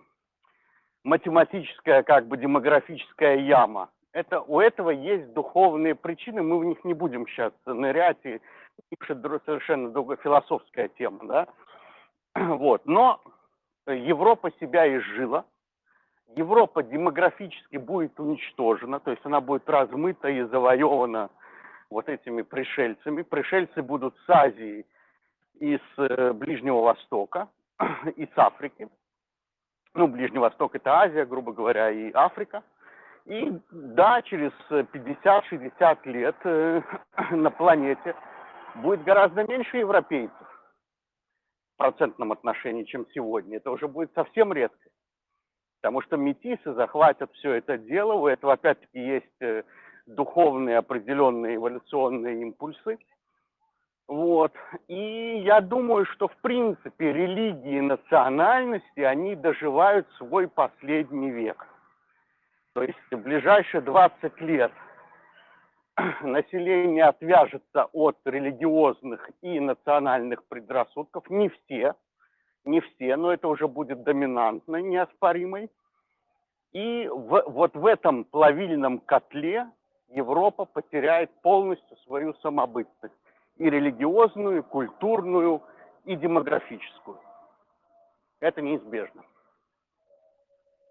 [1.04, 3.90] математическая, как бы демографическая яма.
[4.12, 8.40] Это, у этого есть духовные причины, мы в них не будем сейчас нырять, и
[9.08, 11.46] дру- совершенно другая философская тема, да.
[12.56, 12.86] Вот.
[12.86, 13.20] Но
[13.86, 15.44] Европа себя изжила,
[16.36, 21.30] Европа демографически будет уничтожена, то есть она будет размыта и завоевана
[21.90, 23.22] вот этими пришельцами.
[23.22, 24.86] Пришельцы будут с Азии
[25.60, 27.48] и с э, Ближнего Востока,
[28.16, 28.88] и с Африки.
[29.94, 32.62] Ну, Ближний Восток– это Азия, грубо говоря, и Африка.
[33.26, 36.82] И да, через 50-60 лет э,
[37.30, 38.14] на планете
[38.76, 40.48] будет гораздо меньше европейцев
[41.74, 43.56] в процентном отношении, чем сегодня.
[43.56, 44.90] Это уже будет совсем редко.
[45.80, 48.14] Потому что метисы захватят все это дело.
[48.14, 49.64] У этого опять-таки есть э,
[50.06, 52.98] духовные определенные эволюционные импульсы.
[54.06, 54.52] Вот.
[54.88, 61.66] И я думаю, что в принципе религии и национальности, они доживают свой последний век.
[62.74, 64.72] То есть в ближайшие 20 лет
[66.22, 71.28] население отвяжется от религиозных и национальных предрассудков.
[71.30, 71.94] Не все,
[72.64, 75.70] не все, но это уже будет доминантной, неоспоримой.
[76.72, 79.68] И в, вот в этом плавильном котле
[80.08, 83.14] Европа потеряет полностью свою самобытность.
[83.58, 85.62] И религиозную, и культурную,
[86.04, 87.18] и демографическую.
[88.40, 89.22] Это неизбежно.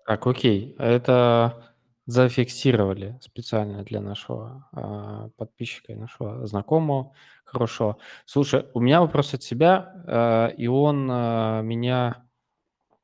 [0.05, 0.75] Так, окей.
[0.77, 1.70] Это
[2.05, 7.13] зафиксировали специально для нашего а, подписчика и нашего знакомого
[7.51, 7.97] хорошо.
[8.25, 12.25] Слушай, у меня вопрос от себя, а, и он а, меня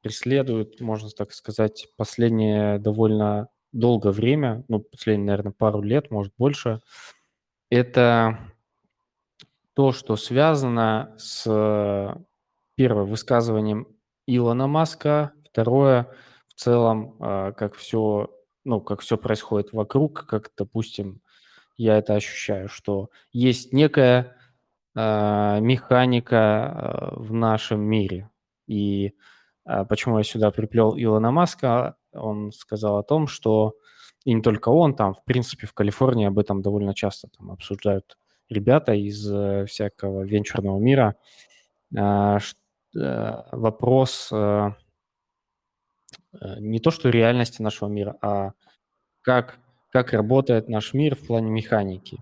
[0.01, 6.81] преследует, можно так сказать, последнее довольно долгое время, ну, последние, наверное, пару лет, может, больше.
[7.69, 8.39] Это
[9.73, 11.43] то, что связано с
[12.75, 13.87] первое высказыванием
[14.27, 16.09] Илона Маска, второе
[16.47, 18.29] в целом, а, как все,
[18.67, 21.21] ну, как все происходит вокруг, как, допустим,
[21.77, 24.35] я это ощущаю, что есть некая
[24.95, 28.29] а, механика а, в нашем мире,
[28.67, 29.13] и
[29.63, 33.75] а, почему я сюда приплел Илона Маска, он сказал о том, что
[34.25, 38.17] и не только он, там, в принципе, в Калифорнии об этом довольно часто там обсуждают
[38.49, 41.15] ребята из э, всякого венчурного мира.
[41.97, 42.39] А,
[42.95, 44.71] э, вопрос э,
[46.59, 48.51] не то, что реальности нашего мира, а
[49.21, 49.59] как,
[49.91, 52.19] как работает наш мир в плане механики.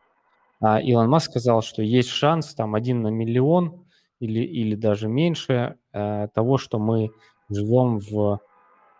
[0.61, 3.85] А Илон Маск сказал, что есть шанс там один на миллион
[4.19, 7.11] или, или даже меньше э, того, что мы
[7.49, 8.39] живем в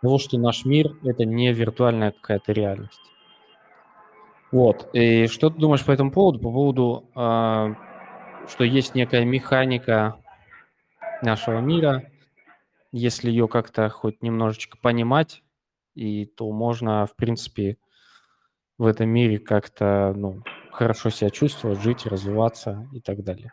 [0.02, 3.00] того, что наш мир– это не виртуальная какая-то реальность.
[4.52, 4.88] Вот.
[4.92, 6.38] И что ты думаешь по этому поводу?
[6.38, 7.74] По поводу, э,
[8.48, 10.16] что есть некая механика
[11.22, 12.04] нашего мира,
[12.96, 15.42] если ее как-то хоть немножечко понимать,
[15.94, 17.76] и то можно, в принципе,
[18.78, 20.42] в этом мире как-то ну,
[20.72, 23.52] хорошо себя чувствовать, жить, развиваться и так далее.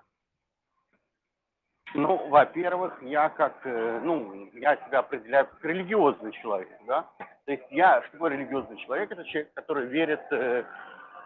[1.95, 7.07] Ну, во-первых, я как, э, ну, я себя определяю как религиозный человек, да.
[7.45, 9.11] То есть я, что такое религиозный человек?
[9.11, 10.63] Это человек, который верит э,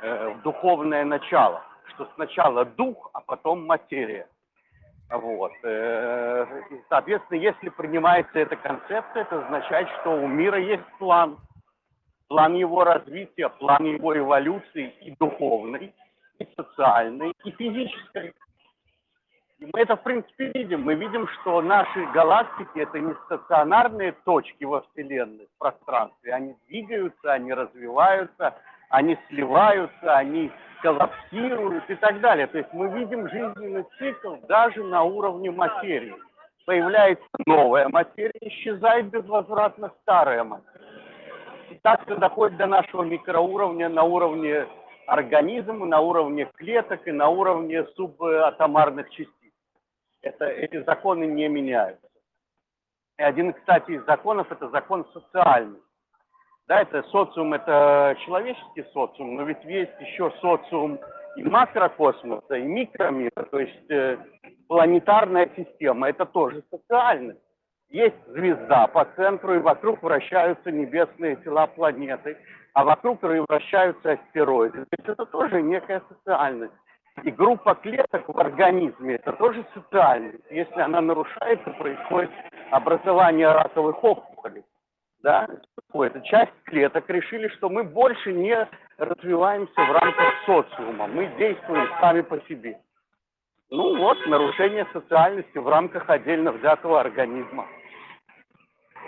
[0.02, 1.64] э, в духовное начало,
[1.94, 4.28] что сначала дух, а потом материя.
[5.10, 5.54] Вот.
[5.64, 6.46] Э,
[6.90, 11.38] соответственно, если принимается эта концепция, это означает, что у мира есть план.
[12.28, 15.94] План его развития, план его эволюции и духовный,
[16.40, 18.34] и социальный, и физической.
[19.60, 20.84] И мы это, в принципе, видим.
[20.84, 26.34] Мы видим, что наши галактики– это не стационарные точки во Вселенной, в пространстве.
[26.34, 28.56] Они двигаются, они развиваются,
[28.90, 30.52] они сливаются, они
[30.82, 32.48] коллапсируют и так далее.
[32.48, 36.16] То есть мы видим жизненный цикл даже на уровне материи.
[36.66, 40.86] Появляется новая материя, исчезает безвозвратно старая материя.
[41.72, 44.68] И так все доходит до нашего микроуровня на уровне
[45.08, 49.38] организма, на уровне клеток и на уровне субатомарных частиц
[50.22, 52.08] это, эти законы не меняются.
[53.18, 55.80] И один, кстати, из законов– это закон социальный.
[56.68, 61.00] Да, это социум, это человеческий социум, но ведь есть еще социум
[61.38, 64.18] и макрокосмоса, и микромира, то есть э,
[64.68, 67.40] планетарная система, это тоже социальность.
[67.90, 72.38] Есть звезда по центру, и вокруг вращаются небесные тела планеты,
[72.74, 74.86] а вокруг вращаются астероиды.
[74.88, 76.74] То есть это тоже некая социальность.
[77.24, 80.44] И группа клеток в организме– это тоже социальность.
[80.52, 82.30] Если она нарушается, происходит
[82.72, 84.64] образование раковых опухолей.
[85.28, 85.46] Да?
[85.94, 88.66] Это часть клеток решили, что мы больше не
[88.98, 91.08] развиваемся в рамках социума.
[91.08, 92.80] Мы действуем сами по себе.
[93.70, 97.68] Ну вот, нарушение социальности в рамках отдельно взятого организма.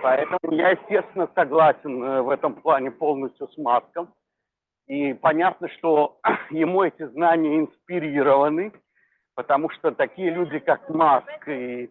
[0.02, 4.14] Поэтому я, естественно, согласен э, в этом плане полностью с Маском.
[4.88, 6.20] И понятно, что
[6.50, 8.74] ему эти знания инспирированы,
[9.36, 11.90] потому что такие люди, как Маск и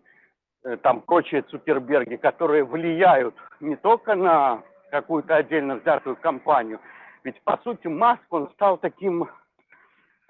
[0.82, 6.80] там прочие Цукерберги, которые влияют не только на какую-то отдельно взятую компанию,
[7.24, 9.28] ведь по сути Маск, он стал таким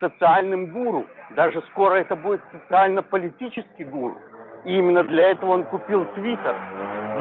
[0.00, 1.06] социальным гуру.
[1.30, 4.18] Даже скоро это будет социально-политический гуру.
[4.64, 6.56] И именно для этого он купил Твиттер.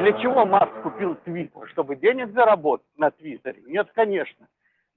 [0.00, 1.68] Для чего Маск купил Твиттер?
[1.68, 3.62] Чтобы денег заработать на Твиттере?
[3.66, 4.46] Нет, конечно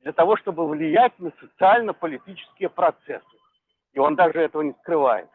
[0.03, 3.25] для того, чтобы влиять на социально-политические процессы.
[3.93, 5.29] И он даже этого не скрывает.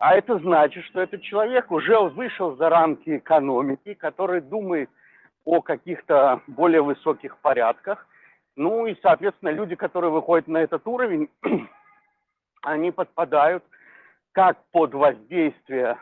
[0.00, 4.90] А это значит, что этот человек уже вышел за рамки экономики, который думает
[5.44, 8.06] о каких-то более высоких порядках.
[8.56, 11.28] Ну и, соответственно, люди, которые выходят на этот уровень,
[12.62, 13.62] они подпадают
[14.32, 15.96] как под воздействие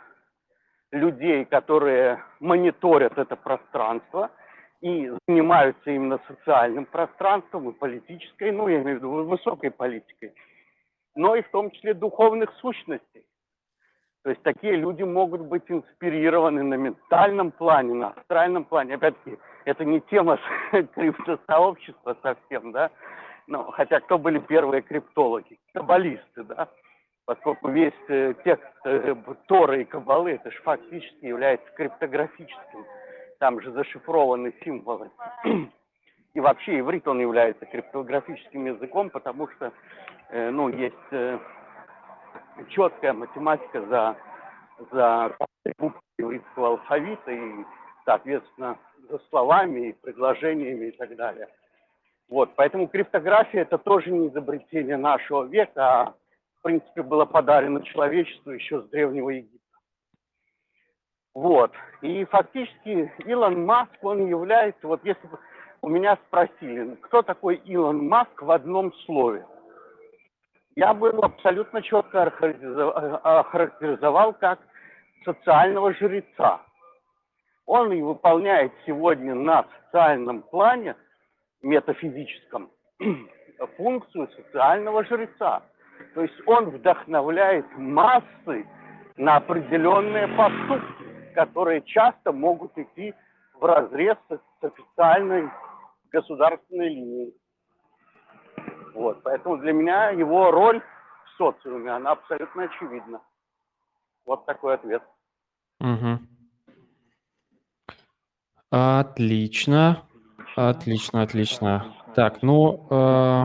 [0.92, 4.30] людей, которые мониторят это пространство–
[4.80, 10.32] и занимаются именно социальным пространством и политической, ну, я имею в виду высокой политикой,
[11.14, 13.24] но и в том числе духовных сущностей.
[14.24, 18.94] То есть такие люди могут быть инспирированы на ментальном плане, на астральном плане.
[18.94, 20.38] Опять-таки, это не тема
[20.94, 22.90] криптосообщества совсем, да,
[23.46, 25.58] но, хотя кто были первые криптологи?
[25.72, 26.68] Каббалисты, да,
[27.24, 29.14] поскольку весь э, текст э,
[29.46, 32.84] Торы и Каббалы, это же фактически является криптографическим
[33.38, 35.10] там же зашифрованы символы.
[36.34, 39.72] И вообще иврит, он является криптографическим языком, потому что,
[40.30, 41.38] э, ну, есть э,
[42.68, 44.16] четкая математика за,
[44.90, 45.36] за
[45.78, 47.64] буквы ивритского алфавита и,
[48.04, 48.78] соответственно,
[49.08, 51.48] за словами и предложениями и так далее.
[52.28, 56.14] Вот, поэтому криптография это тоже не изобретение нашего века, а
[56.58, 59.58] в принципе было подарено человечеству еще с Древнего Египта.
[61.34, 61.72] Вот.
[62.02, 65.38] И фактически Илон Маск, он является, вот если бы
[65.80, 69.46] у меня спросили, кто такой Илон Маск в одном слове,
[70.78, 74.60] я бы его абсолютно четко охарактеризовал как
[75.24, 76.60] социального жреца.
[77.66, 80.94] он и выполняет сегодня на социальном плане,
[81.62, 82.70] метафизическом,
[83.76, 85.64] функцию социального жреца.
[86.14, 88.64] То есть он вдохновляет массы
[89.16, 93.12] на определенные поступки, которые часто могут идти
[93.54, 95.50] в разрез с официальной
[96.12, 97.34] государственной линией.
[98.98, 100.82] Вот, поэтому для меня его роль
[101.24, 103.20] в социуме, она абсолютно очевидна.
[104.26, 105.04] Вот такой ответ.
[105.78, 106.18] Угу.
[108.72, 110.02] Отлично.
[110.56, 111.94] Отлично, отлично.
[112.16, 113.44] Так, ну, э,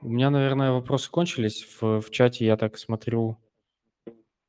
[0.00, 1.78] у меня, наверное, вопросы кончились.
[1.78, 3.36] В, в чате я так смотрю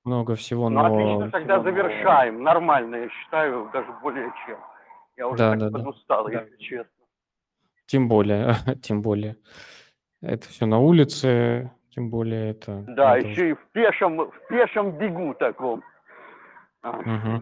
[0.06, 0.86] много всего, Ну, но...
[0.86, 2.42] отлично, тогда завершаем.
[2.42, 4.58] Нормально, я считаю, даже более чем.
[5.18, 5.80] Я уже Да, так да, да.
[5.80, 6.95] подустал, если честно.
[7.86, 9.38] Тем более, тем более.
[10.22, 12.84] Это все на улице, тем более это...
[12.88, 15.84] Да, это еще и в пешем, в пешем бегу таком.
[16.82, 17.40] А,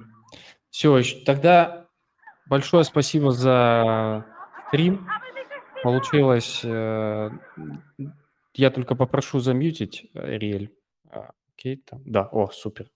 [0.69, 1.87] Все, тогда
[2.47, 4.25] большое спасибо за
[4.67, 5.07] стрим.
[5.83, 6.61] Получилось...
[6.63, 7.29] э,
[8.53, 10.73] Я только попрошу замьютить э, Риэль.
[11.09, 12.01] А, Окей, там.
[12.05, 12.87] Да, о, супер.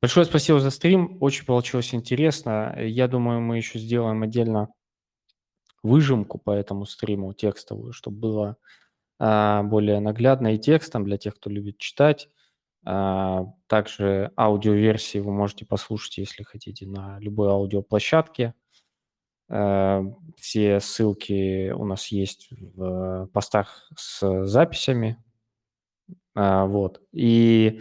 [0.00, 1.18] Большое спасибо за стрим.
[1.20, 2.74] Очень получилось интересно.
[2.78, 4.68] Я думаю, мы еще сделаем отдельно
[5.82, 8.56] выжимку по этому стриму текстовую, чтобы было
[9.18, 12.28] а, более наглядно и текстом для тех, кто любит читать.
[12.84, 18.54] А, также аудиоверсии вы можете послушать, если хотите, на любой аудиоплощадке.
[19.48, 20.02] А,
[20.36, 25.22] все ссылки у нас есть в постах с записями.
[26.34, 27.00] А, вот.
[27.12, 27.80] И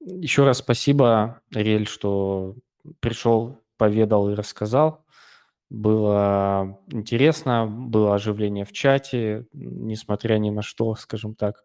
[0.00, 2.54] еще раз спасибо, Рель, что
[3.00, 5.04] пришел, поведал и рассказал.
[5.70, 11.64] Было интересно, было оживление в чате, несмотря ни на что, скажем так,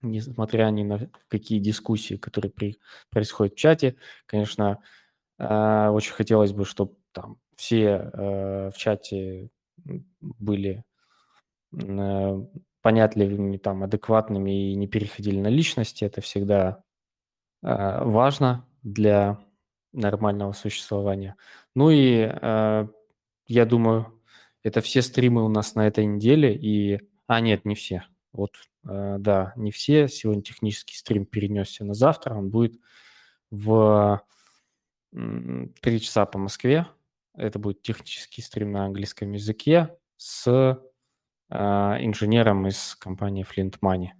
[0.00, 2.78] несмотря ни на какие дискуссии, которые при,
[3.10, 3.96] происходят в чате.
[4.26, 4.78] Конечно,
[5.38, 9.50] э, очень хотелось бы, чтобы там все э, в чате
[10.20, 10.84] были
[11.72, 12.44] э,
[12.82, 16.04] понятливыми, там, адекватными и не переходили на личности.
[16.04, 16.82] Это всегда
[17.62, 19.38] э, важно для
[19.92, 21.36] нормального существования.
[21.74, 22.86] Ну и э,
[23.50, 24.20] я думаю,
[24.62, 26.54] это все стримы у нас на этой неделе.
[26.54, 27.00] И...
[27.26, 28.04] А, нет, не все.
[28.32, 28.52] Вот,
[28.88, 30.06] э, да, не все.
[30.06, 32.34] Сегодня технический стрим перенесся на завтра.
[32.34, 32.80] Он будет
[33.50, 34.22] в
[35.12, 36.86] 3 часа по Москве.
[37.34, 44.10] Это будет технический стрим на английском языке с э, инженером из компании Flint Money.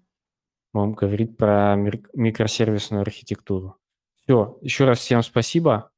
[0.72, 3.76] Он говорит про микросервисную архитектуру.
[4.24, 5.92] Все, еще раз всем спасибо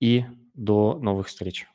[0.00, 0.24] и
[0.54, 1.66] до новых встреч.